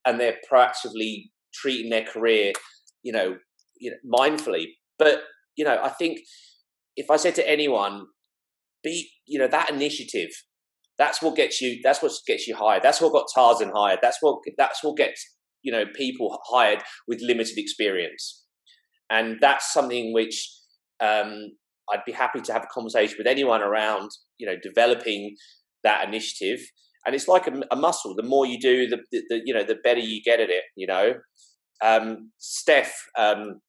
and 0.05 0.18
they're 0.18 0.38
proactively 0.51 1.31
treating 1.55 1.90
their 1.90 2.05
career, 2.05 2.53
you 3.03 3.12
know, 3.12 3.37
you 3.81 3.90
know, 3.90 4.18
mindfully. 4.18 4.66
But 4.98 5.22
you 5.57 5.64
know, 5.64 5.81
I 5.83 5.90
think 5.90 6.20
if 6.96 7.11
I 7.11 7.16
said 7.16 7.35
to 7.37 7.48
anyone, 7.48 8.07
be, 8.83 9.09
you 9.27 9.38
know, 9.38 9.48
that 9.48 9.70
initiative, 9.70 10.31
that's 10.98 11.22
what 11.22 11.37
gets 11.37 11.61
you. 11.61 11.79
That's 11.83 12.03
what 12.03 12.12
gets 12.27 12.46
you 12.48 12.57
hired. 12.57 12.83
That's 12.83 13.01
what 13.01 13.12
got 13.12 13.27
Tarzan 13.33 13.70
hired. 13.74 14.01
That's 14.03 14.18
what 14.20 14.40
that's 14.59 14.83
what 14.83 14.96
gets 14.96 15.24
you 15.62 15.72
know 15.72 15.85
people 15.94 16.38
hired 16.46 16.83
with 17.07 17.20
limited 17.22 17.57
experience, 17.57 18.44
and 19.09 19.38
that's 19.40 19.72
something 19.72 20.12
which 20.12 20.58
um, 21.01 21.51
I'd 21.91 22.05
be 22.05 22.13
happy 22.13 22.41
to 22.41 22.53
have 22.53 22.65
a 22.65 22.73
conversation 22.73 23.17
with 23.19 23.27
anyone 23.27 23.63
around 23.63 24.11
you 24.39 24.47
know 24.47 24.57
developing 24.63 25.37
that 25.85 26.07
initiative. 26.07 26.61
And 27.07 27.15
it's 27.15 27.29
like 27.29 27.47
a, 27.47 27.53
a 27.71 27.77
muscle. 27.77 28.15
The 28.15 28.23
more 28.23 28.45
you 28.45 28.59
do, 28.61 28.87
the, 28.87 28.99
the, 29.13 29.23
the, 29.31 29.41
you 29.45 29.55
know 29.55 29.65
the 29.65 29.77
better 29.83 30.01
you 30.01 30.21
get 30.23 30.41
at 30.41 30.51
it. 30.51 30.65
You 30.77 30.87
know, 30.87 31.15
um, 31.83 32.31
Steph, 32.39 32.95
um, 33.19 33.61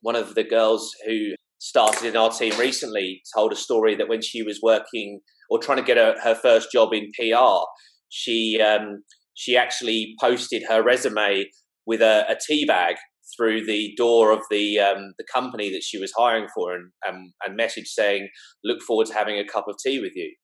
one 0.00 0.16
of 0.16 0.34
the 0.34 0.44
girls 0.44 0.90
who 1.06 1.32
started 1.58 2.04
in 2.04 2.16
our 2.16 2.30
team 2.30 2.58
recently, 2.58 3.22
told 3.36 3.52
a 3.52 3.56
story 3.56 3.94
that 3.94 4.08
when 4.08 4.20
she 4.20 4.42
was 4.42 4.58
working 4.62 5.20
or 5.48 5.60
trying 5.60 5.78
to 5.78 5.84
get 5.84 5.96
a, 5.96 6.16
her 6.24 6.34
first 6.34 6.72
job 6.72 6.88
in 6.92 7.12
PR, 7.16 7.64
she 8.08 8.60
um, 8.60 9.04
she 9.34 9.56
actually 9.56 10.14
posted 10.20 10.64
her 10.68 10.82
resume 10.82 11.44
with 11.86 12.00
a, 12.02 12.24
a 12.28 12.36
tea 12.46 12.64
bag 12.64 12.96
through 13.36 13.66
the 13.66 13.94
door 13.96 14.32
of 14.32 14.40
the 14.50 14.78
um, 14.78 15.14
the 15.18 15.24
company 15.32 15.70
that 15.70 15.82
she 15.82 15.98
was 15.98 16.12
hiring 16.16 16.48
for, 16.54 16.74
and 16.74 16.90
um, 17.08 17.32
and 17.44 17.56
message 17.56 17.88
saying, 17.88 18.28
"Look 18.64 18.82
forward 18.82 19.06
to 19.08 19.14
having 19.14 19.38
a 19.38 19.46
cup 19.46 19.66
of 19.68 19.76
tea 19.84 20.00
with 20.00 20.12
you." 20.14 20.34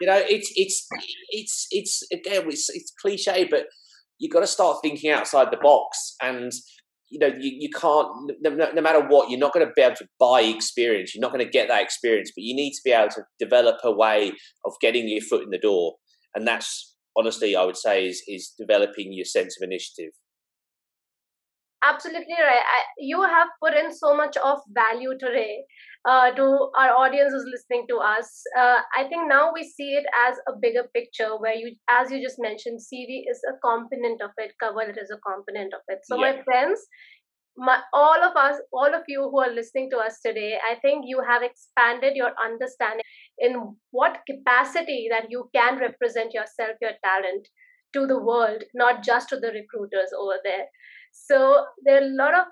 You 0.00 0.06
know, 0.06 0.22
it's 0.28 0.52
it's 0.56 0.86
it's 1.30 1.66
it's 1.70 2.02
again 2.12 2.44
it's, 2.48 2.68
it's 2.70 2.92
cliche, 3.00 3.46
but 3.50 3.66
you've 4.18 4.32
got 4.32 4.40
to 4.40 4.46
start 4.46 4.78
thinking 4.82 5.10
outside 5.10 5.48
the 5.50 5.58
box 5.62 6.14
and 6.22 6.52
you 7.08 7.18
know 7.18 7.26
you, 7.26 7.56
you 7.58 7.68
can't 7.70 8.08
no, 8.40 8.50
no, 8.50 8.80
matter 8.80 9.04
what 9.06 9.30
you're 9.30 9.38
not 9.38 9.52
going 9.52 9.66
to 9.66 9.72
be 9.74 9.82
able 9.82 9.96
to 9.96 10.06
buy 10.18 10.42
experience. 10.42 11.14
You're 11.14 11.22
not 11.22 11.32
going 11.32 11.44
to 11.44 11.50
get 11.50 11.68
that 11.68 11.82
experience 11.82 12.30
but 12.34 12.42
you 12.42 12.54
need 12.54 12.72
to 12.72 12.80
be 12.84 12.92
able 12.92 13.10
to 13.10 13.22
develop 13.38 13.76
a 13.84 13.92
way 13.92 14.32
of 14.64 14.74
getting 14.80 15.08
your 15.08 15.22
foot 15.22 15.42
in 15.42 15.50
the 15.50 15.58
door. 15.58 15.94
And 16.34 16.46
that's 16.46 16.90
honestly 17.16 17.56
i 17.56 17.64
would 17.64 17.76
say 17.76 18.06
is 18.06 18.22
is 18.26 18.52
developing 18.58 19.12
your 19.12 19.24
sense 19.24 19.56
of 19.60 19.66
initiative 19.66 20.12
absolutely 21.84 22.34
right. 22.40 22.64
I, 22.76 22.80
you 22.98 23.22
have 23.22 23.48
put 23.62 23.74
in 23.74 23.92
so 23.94 24.14
much 24.16 24.36
of 24.36 24.58
value 24.72 25.16
today 25.18 25.64
uh, 26.08 26.30
to 26.32 26.70
our 26.76 26.90
audience 26.90 27.32
who's 27.32 27.46
listening 27.50 27.86
to 27.88 27.96
us. 27.96 28.42
Uh, 28.58 28.80
i 28.96 29.04
think 29.08 29.28
now 29.28 29.52
we 29.52 29.62
see 29.62 29.92
it 29.94 30.04
as 30.28 30.36
a 30.48 30.52
bigger 30.60 30.84
picture 30.94 31.36
where 31.38 31.54
you 31.54 31.74
as 31.88 32.10
you 32.10 32.22
just 32.22 32.38
mentioned 32.38 32.80
cv 32.80 33.22
is 33.30 33.40
a 33.48 33.54
component 33.66 34.22
of 34.22 34.30
it 34.38 34.52
cover 34.62 34.82
it 34.82 34.98
is 34.98 35.10
a 35.10 35.20
component 35.28 35.74
of 35.74 35.80
it. 35.88 36.00
So 36.04 36.16
yeah. 36.16 36.32
my 36.32 36.42
friends 36.42 36.80
my, 37.56 37.80
all 37.92 38.22
of 38.22 38.36
us 38.36 38.60
all 38.72 38.94
of 38.94 39.02
you 39.08 39.28
who 39.30 39.40
are 39.40 39.52
listening 39.52 39.90
to 39.90 39.98
us 39.98 40.20
today 40.24 40.58
i 40.70 40.76
think 40.76 41.04
you 41.06 41.22
have 41.28 41.42
expanded 41.42 42.14
your 42.14 42.32
understanding 42.42 43.04
in 43.38 43.74
what 43.90 44.20
capacity 44.28 45.08
that 45.10 45.26
you 45.30 45.48
can 45.54 45.78
represent 45.78 46.32
yourself 46.32 46.76
your 46.80 46.92
talent 47.04 47.48
to 47.92 48.06
the 48.06 48.18
world 48.18 48.62
not 48.74 49.02
just 49.02 49.28
to 49.28 49.36
the 49.36 49.52
recruiters 49.52 50.10
over 50.18 50.38
there 50.44 50.66
so 51.12 51.64
there 51.84 51.96
are 52.02 52.06
a 52.06 52.16
lot 52.16 52.34
of 52.34 52.46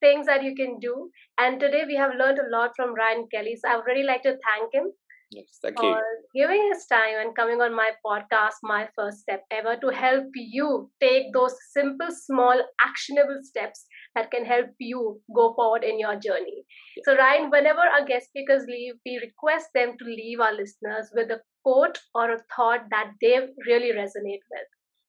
things 0.00 0.26
that 0.26 0.42
you 0.42 0.54
can 0.54 0.78
do. 0.80 1.10
And 1.38 1.58
today 1.60 1.84
we 1.86 1.96
have 1.96 2.14
learned 2.18 2.38
a 2.38 2.50
lot 2.56 2.72
from 2.76 2.94
Ryan 2.94 3.26
Kelly. 3.32 3.56
So 3.56 3.70
I 3.70 3.76
would 3.76 3.86
really 3.86 4.02
like 4.04 4.22
to 4.22 4.36
thank 4.48 4.74
him 4.74 4.92
Yes, 5.30 5.58
thank 5.62 5.76
for 5.76 5.84
you. 5.84 5.96
giving 6.34 6.68
his 6.72 6.86
time 6.86 7.14
and 7.18 7.34
coming 7.34 7.60
on 7.60 7.74
my 7.74 7.90
podcast, 8.06 8.54
My 8.62 8.88
First 8.94 9.18
Step 9.20 9.42
Ever, 9.50 9.76
to 9.76 9.88
help 9.88 10.26
you 10.34 10.90
take 11.00 11.32
those 11.32 11.56
simple, 11.72 12.08
small, 12.10 12.62
actionable 12.84 13.40
steps 13.42 13.86
that 14.14 14.30
can 14.30 14.44
help 14.44 14.68
you 14.78 15.20
go 15.34 15.54
forward 15.54 15.82
in 15.82 15.98
your 15.98 16.14
journey. 16.16 16.64
So, 17.04 17.16
Ryan, 17.16 17.50
whenever 17.50 17.80
our 17.80 18.04
guest 18.04 18.26
speakers 18.28 18.64
leave, 18.68 18.94
we 19.04 19.18
request 19.18 19.68
them 19.74 19.96
to 19.98 20.04
leave 20.04 20.40
our 20.40 20.52
listeners 20.54 21.10
with 21.14 21.30
a 21.30 21.40
quote 21.64 21.98
or 22.14 22.32
a 22.32 22.38
thought 22.54 22.84
that 22.90 23.12
they 23.20 23.40
really 23.66 23.92
resonate 23.92 24.44
with. 24.50 24.68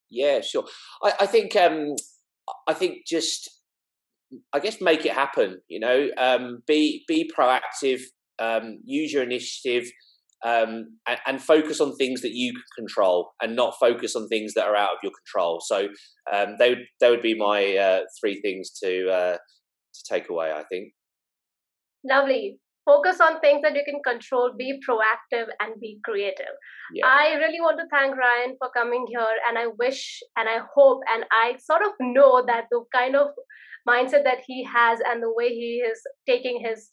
Yeah, 0.10 0.42
sure. 0.42 0.66
I, 1.04 1.14
I 1.22 1.26
think 1.28 1.56
um, 1.56 1.96
I 2.68 2.74
think 2.74 3.06
just 3.08 3.50
I 4.54 4.60
guess 4.60 4.82
make 4.82 5.06
it 5.06 5.14
happen. 5.14 5.60
You 5.68 5.80
know, 5.80 6.08
um, 6.18 6.62
be 6.68 7.04
be 7.08 7.30
proactive, 7.38 8.02
um, 8.40 8.80
use 8.84 9.14
your 9.14 9.24
initiative, 9.24 9.90
um, 10.44 10.98
and, 11.08 11.20
and, 11.28 11.42
focus 11.42 11.80
on 11.80 11.96
things 11.96 12.22
that 12.22 12.34
you 12.34 12.54
can 12.54 12.64
control, 12.78 13.32
and 13.42 13.56
not 13.56 13.76
focus 13.80 14.16
on 14.16 14.28
things 14.28 14.54
that 14.56 14.66
are 14.66 14.76
out 14.76 14.92
of 14.92 14.98
your 15.04 15.12
control. 15.12 15.62
So 15.64 15.88
um, 16.32 16.56
they 16.60 16.70
would 16.70 16.86
they 17.00 17.10
would 17.10 17.22
be 17.22 17.36
my 17.36 17.76
uh, 17.76 18.00
three 18.20 18.42
things 18.42 18.72
to 18.84 19.10
uh, 19.10 19.38
to 19.38 20.04
take 20.14 20.30
away. 20.30 20.52
I 20.52 20.64
think. 20.64 20.94
Lovely 22.04 22.60
focus 22.86 23.20
on 23.20 23.40
things 23.40 23.62
that 23.64 23.76
you 23.76 23.84
can 23.84 24.02
control 24.04 24.52
be 24.58 24.80
proactive 24.88 25.48
and 25.60 25.80
be 25.82 26.00
creative. 26.04 26.56
Yeah. 26.94 27.08
i 27.08 27.34
really 27.34 27.60
want 27.60 27.80
to 27.80 27.88
thank 27.92 28.16
ryan 28.16 28.56
for 28.60 28.70
coming 28.78 29.06
here 29.10 29.36
and 29.48 29.58
i 29.58 29.68
wish 29.68 30.22
and 30.38 30.48
i 30.48 30.60
hope 30.74 31.02
and 31.14 31.26
i 31.32 31.56
sort 31.60 31.82
of 31.82 31.94
know 32.00 32.46
that 32.46 32.66
the 32.72 32.84
kind 32.94 33.16
of 33.16 33.30
mindset 33.90 34.24
that 34.24 34.44
he 34.46 34.64
has 34.64 35.00
and 35.06 35.24
the 35.24 35.34
way 35.34 35.50
he 35.50 35.82
is 35.92 36.02
taking 36.28 36.60
his 36.64 36.92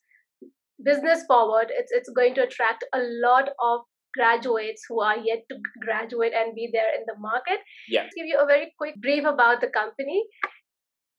business 0.83 1.25
forward 1.27 1.67
it's 1.71 1.93
it's 1.93 2.11
going 2.11 2.35
to 2.35 2.45
attract 2.45 2.85
a 2.95 3.03
lot 3.27 3.51
of 3.61 3.83
graduates 4.15 4.85
who 4.89 5.01
are 5.01 5.19
yet 5.19 5.43
to 5.51 5.57
graduate 5.81 6.33
and 6.35 6.55
be 6.55 6.69
there 6.73 6.95
in 6.95 7.05
the 7.07 7.19
market. 7.19 7.61
Yeah. 7.89 8.09
Give 8.15 8.27
you 8.27 8.39
a 8.39 8.47
very 8.47 8.73
quick 8.79 9.01
brief 9.01 9.25
about 9.25 9.61
the 9.61 9.69
company 9.69 10.23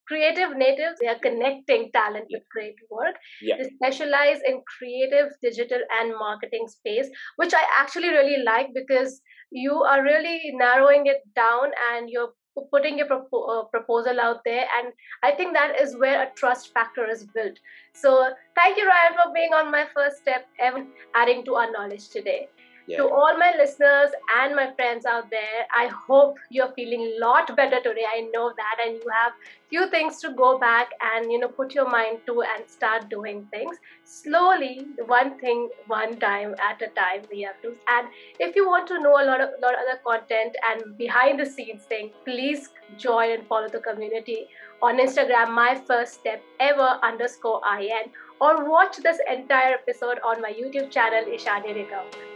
Creative 0.08 0.56
Natives, 0.58 1.00
they 1.02 1.08
are 1.08 1.20
connecting 1.20 1.92
talent 1.92 2.28
with 2.32 2.44
great 2.52 2.76
work. 2.90 3.16
Yeah. 3.42 3.58
They 3.58 3.70
specialize 3.76 4.40
in 4.46 4.62
creative, 4.78 5.32
digital, 5.42 5.80
and 6.00 6.12
marketing 6.18 6.68
space, 6.68 7.10
which 7.38 7.54
I 7.54 7.64
actually 7.80 8.10
really 8.10 8.44
like 8.44 8.70
because 8.74 9.22
you 9.52 9.74
are 9.84 10.04
really 10.04 10.42
narrowing 10.56 11.06
it 11.08 11.22
down 11.36 11.72
and 11.94 12.10
you're 12.10 12.34
putting 12.72 12.98
your 12.98 13.08
propo- 13.08 13.50
uh, 13.50 13.64
proposal 13.66 14.20
out 14.20 14.42
there. 14.46 14.66
And 14.78 14.94
I 15.24 15.32
think 15.32 15.54
that 15.54 15.80
is 15.80 15.98
where 15.98 16.22
a 16.24 16.32
trust 16.36 16.72
factor 16.74 17.10
is 17.10 17.26
built. 17.34 17.58
So 17.94 18.30
thank 18.56 18.78
you, 18.78 18.88
Ryan, 18.88 19.14
for 19.14 19.34
being 19.34 19.54
on 19.54 19.72
my 19.72 19.86
first 19.96 20.18
step 20.18 20.46
and 20.60 20.88
adding 21.16 21.44
to 21.46 21.56
our 21.56 21.72
knowledge 21.72 22.10
today. 22.10 22.48
Yeah. 22.88 22.98
To 22.98 23.10
all 23.10 23.38
my 23.38 23.54
listeners 23.58 24.12
and 24.42 24.56
my 24.56 24.72
friends 24.76 25.06
out 25.06 25.30
there, 25.30 25.66
I 25.76 25.88
hope 25.88 26.38
you're 26.50 26.72
feeling 26.74 27.02
a 27.02 27.20
lot 27.26 27.56
better 27.56 27.80
today. 27.82 28.06
I 28.14 28.30
know 28.34 28.52
that, 28.56 28.86
and 28.86 28.96
you 28.96 29.12
have 29.22 29.34
few 29.70 29.90
things 29.90 30.20
to 30.20 30.32
go 30.34 30.60
back 30.60 30.90
and 31.14 31.32
you 31.32 31.40
know 31.40 31.48
put 31.48 31.74
your 31.74 31.90
mind 31.90 32.20
to 32.26 32.42
and 32.42 32.70
start 32.70 33.10
doing 33.10 33.48
things 33.52 33.78
slowly, 34.04 34.86
one 35.08 35.40
thing 35.40 35.70
one 35.88 36.20
time 36.20 36.56
at 36.70 36.82
a 36.82 36.88
time. 37.00 37.22
We 37.32 37.42
have 37.44 37.62
to. 37.62 37.74
And 37.88 38.08
if 38.40 38.56
you 38.56 38.68
want 38.68 38.88
to 38.88 39.00
know 39.00 39.16
a 39.22 39.26
lot 39.32 39.40
of 39.42 39.50
lot 39.62 39.74
of 39.74 39.80
other 39.88 40.00
content 40.06 40.56
and 40.72 40.98
behind 40.98 41.40
the 41.40 41.46
scenes 41.46 41.84
thing, 41.84 42.12
please 42.26 42.70
join 42.98 43.32
and 43.32 43.48
follow 43.48 43.70
the 43.70 43.80
community 43.80 44.48
on 44.82 45.00
Instagram. 45.00 45.52
My 45.52 45.76
first 45.88 46.16
step 46.16 46.44
ever 46.60 47.00
underscore 47.02 47.62
in 47.80 48.12
or 48.42 48.70
watch 48.70 48.98
this 48.98 49.20
entire 49.30 49.76
episode 49.76 50.20
on 50.26 50.42
my 50.42 50.52
YouTube 50.52 50.92
channel 50.92 51.24
Ishani 51.40 51.76
Nigam. 51.80 52.33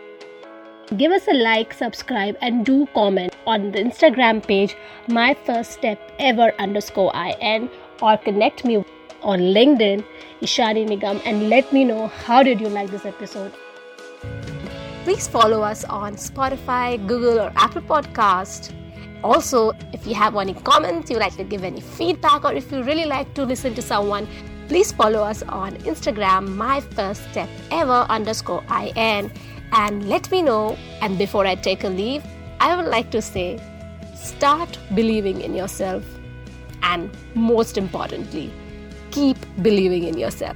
Give 0.96 1.12
us 1.12 1.28
a 1.28 1.34
like, 1.34 1.74
subscribe, 1.74 2.38
and 2.42 2.66
do 2.66 2.88
comment 2.94 3.36
on 3.46 3.72
the 3.72 3.80
Instagram 3.80 4.46
page 4.48 4.78
my 5.10 5.34
first 5.34 5.74
step 5.74 6.00
ever 6.18 6.54
underscore 6.60 7.12
in 7.42 7.70
or 8.02 8.16
connect 8.16 8.64
me 8.64 8.78
on 9.22 9.40
LinkedIn 9.40 10.06
Ishani 10.42 10.88
Nigam 10.88 11.22
and 11.26 11.50
let 11.50 11.74
me 11.74 11.84
know 11.84 12.08
how 12.08 12.42
did 12.42 12.62
you 12.62 12.70
like 12.70 12.90
this 12.90 13.06
episode. 13.06 13.52
Please 15.04 15.28
follow 15.28 15.62
us 15.62 15.84
on 15.84 16.16
Spotify, 16.16 17.06
Google, 17.06 17.42
or 17.42 17.52
Apple 17.58 17.82
Podcast. 17.82 18.74
Also, 19.26 19.74
if 19.92 20.08
you 20.08 20.16
have 20.16 20.38
any 20.38 20.54
comments, 20.54 21.12
you 21.12 21.18
like 21.18 21.36
to 21.36 21.44
give 21.44 21.66
any 21.66 21.82
feedback, 21.82 22.46
or 22.46 22.54
if 22.54 22.72
you 22.72 22.82
really 22.84 23.06
like 23.06 23.34
to 23.34 23.44
listen 23.44 23.74
to 23.76 23.82
someone, 23.82 24.26
please 24.70 24.94
follow 24.94 25.20
us 25.22 25.44
on 25.44 25.76
Instagram 25.80 26.56
my 26.56 26.80
first 26.80 27.30
step 27.32 27.50
ever 27.72 28.06
underscore 28.10 28.64
in 28.96 29.32
and 29.72 30.08
let 30.08 30.30
me 30.32 30.42
know. 30.42 30.78
And 31.02 31.18
before 31.18 31.46
I 31.46 31.56
take 31.56 31.84
a 31.84 31.90
leave, 31.90 32.24
I 32.60 32.76
would 32.76 32.86
like 32.86 33.12
to 33.12 33.22
say 33.22 33.60
start 34.16 34.78
believing 34.96 35.42
in 35.42 35.54
yourself. 35.54 36.04
And 36.84 37.10
most 37.36 37.78
importantly, 37.78 38.52
keep 39.12 39.38
believing 39.62 40.04
in 40.04 40.18
yourself. 40.18 40.56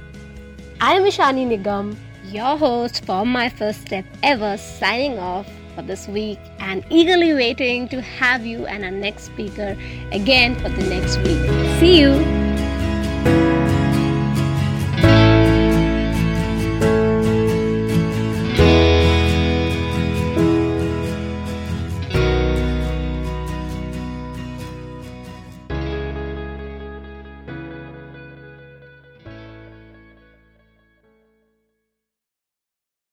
I 0.80 0.94
am 0.94 1.02
Ishani 1.02 1.46
Nigam, 1.46 1.96
your 2.24 2.56
host 2.56 3.04
for 3.04 3.24
my 3.24 3.48
first 3.48 3.82
step 3.82 4.04
ever, 4.22 4.56
signing 4.56 5.18
off 5.18 5.46
for 5.74 5.82
this 5.82 6.08
week 6.08 6.38
and 6.58 6.84
eagerly 6.90 7.34
waiting 7.34 7.88
to 7.88 8.00
have 8.00 8.44
you 8.44 8.66
and 8.66 8.84
our 8.84 8.90
next 8.90 9.24
speaker 9.24 9.76
again 10.10 10.54
for 10.56 10.68
the 10.68 10.82
next 10.88 11.16
week. 11.18 11.80
See 11.80 12.00
you. 12.00 12.41